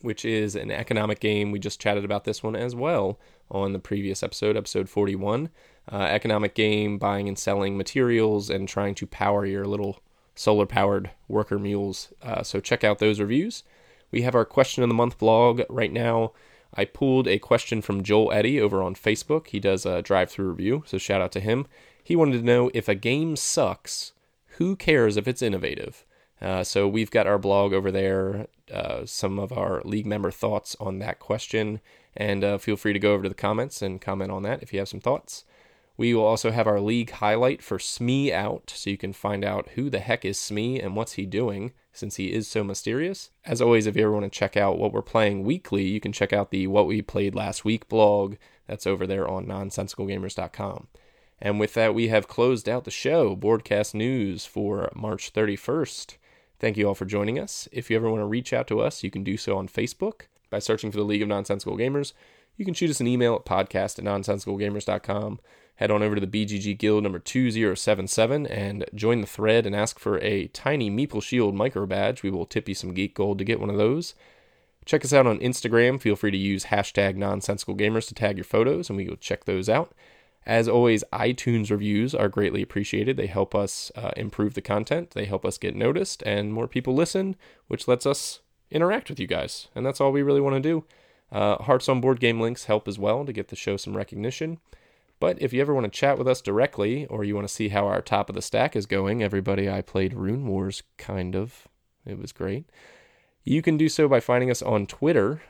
[0.00, 1.50] which is an economic game.
[1.50, 3.18] We just chatted about this one as well
[3.50, 5.48] on the previous episode, episode 41.
[5.90, 10.00] Uh, economic game, buying and selling materials and trying to power your little
[10.34, 12.12] solar powered worker mules.
[12.22, 13.62] Uh, so check out those reviews.
[14.10, 16.32] We have our question of the month blog right now.
[16.74, 19.48] I pulled a question from Joel Eddy over on Facebook.
[19.48, 21.66] He does a drive through review, so shout out to him.
[22.04, 24.12] He wanted to know if a game sucks,
[24.58, 26.04] who cares if it's innovative?
[26.40, 30.76] Uh, so we've got our blog over there, uh, some of our league member thoughts
[30.78, 31.80] on that question,
[32.14, 34.70] and uh, feel free to go over to the comments and comment on that if
[34.70, 35.44] you have some thoughts.
[35.96, 39.70] We will also have our league highlight for Smee out, so you can find out
[39.70, 43.30] who the heck is Smee and what's he doing, since he is so mysterious.
[43.46, 46.12] As always, if you ever want to check out what we're playing weekly, you can
[46.12, 48.34] check out the What We Played Last Week blog.
[48.66, 50.88] That's over there on nonsensicalgamers.com.
[51.40, 56.16] And with that, we have closed out the show, Boardcast News for March 31st.
[56.58, 57.68] Thank you all for joining us.
[57.72, 60.22] If you ever want to reach out to us, you can do so on Facebook
[60.50, 62.12] by searching for the League of Nonsensical Gamers.
[62.56, 65.40] You can shoot us an email at podcast at nonsensicalgamers.com.
[65.76, 69.98] head on over to the BGG Guild number 2077 and join the thread and ask
[69.98, 72.22] for a tiny Meeple Shield micro badge.
[72.22, 74.14] We will tip you some geek gold to get one of those.
[74.84, 76.00] Check us out on Instagram.
[76.00, 79.44] Feel free to use hashtag nonsensical gamers to tag your photos, and we will check
[79.44, 79.92] those out.
[80.46, 83.16] As always, iTunes reviews are greatly appreciated.
[83.16, 86.94] They help us uh, improve the content, they help us get noticed, and more people
[86.94, 87.36] listen,
[87.66, 88.40] which lets us
[88.70, 89.68] interact with you guys.
[89.74, 90.84] And that's all we really want to do.
[91.32, 94.58] Uh, Hearts on Board Game links help as well to get the show some recognition.
[95.18, 97.70] But if you ever want to chat with us directly, or you want to see
[97.70, 101.66] how our top of the stack is going, everybody, I played Rune Wars, kind of.
[102.04, 102.68] It was great.
[103.44, 105.42] You can do so by finding us on Twitter.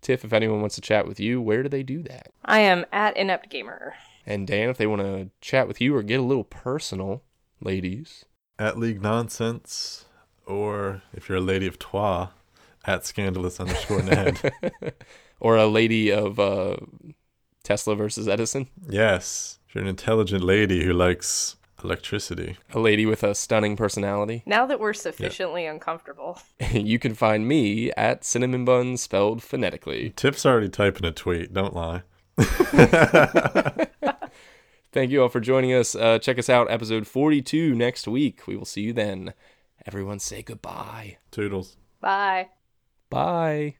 [0.00, 2.28] Tiff, if anyone wants to chat with you, where do they do that?
[2.44, 3.94] I am at Inept Gamer.
[4.26, 7.22] And Dan, if they want to chat with you or get a little personal,
[7.60, 8.24] ladies.
[8.58, 10.06] At League Nonsense,
[10.46, 12.28] or if you're a lady of Troyes,
[12.86, 14.40] at Scandalous underscore Ned.
[15.40, 16.76] or a lady of uh,
[17.62, 18.68] Tesla versus Edison.
[18.88, 19.58] Yes.
[19.68, 22.56] If you're an intelligent lady who likes electricity.
[22.72, 24.42] A lady with a stunning personality.
[24.46, 26.40] Now that we're sufficiently uncomfortable.
[26.72, 30.12] you can find me at Cinnamon Bun spelled phonetically.
[30.16, 32.02] Tip's already typing a tweet, don't lie.
[34.94, 35.96] Thank you all for joining us.
[35.96, 38.46] Uh, check us out, episode 42 next week.
[38.46, 39.34] We will see you then.
[39.84, 41.18] Everyone say goodbye.
[41.32, 41.76] Toodles.
[42.00, 42.50] Bye.
[43.10, 43.74] Bye.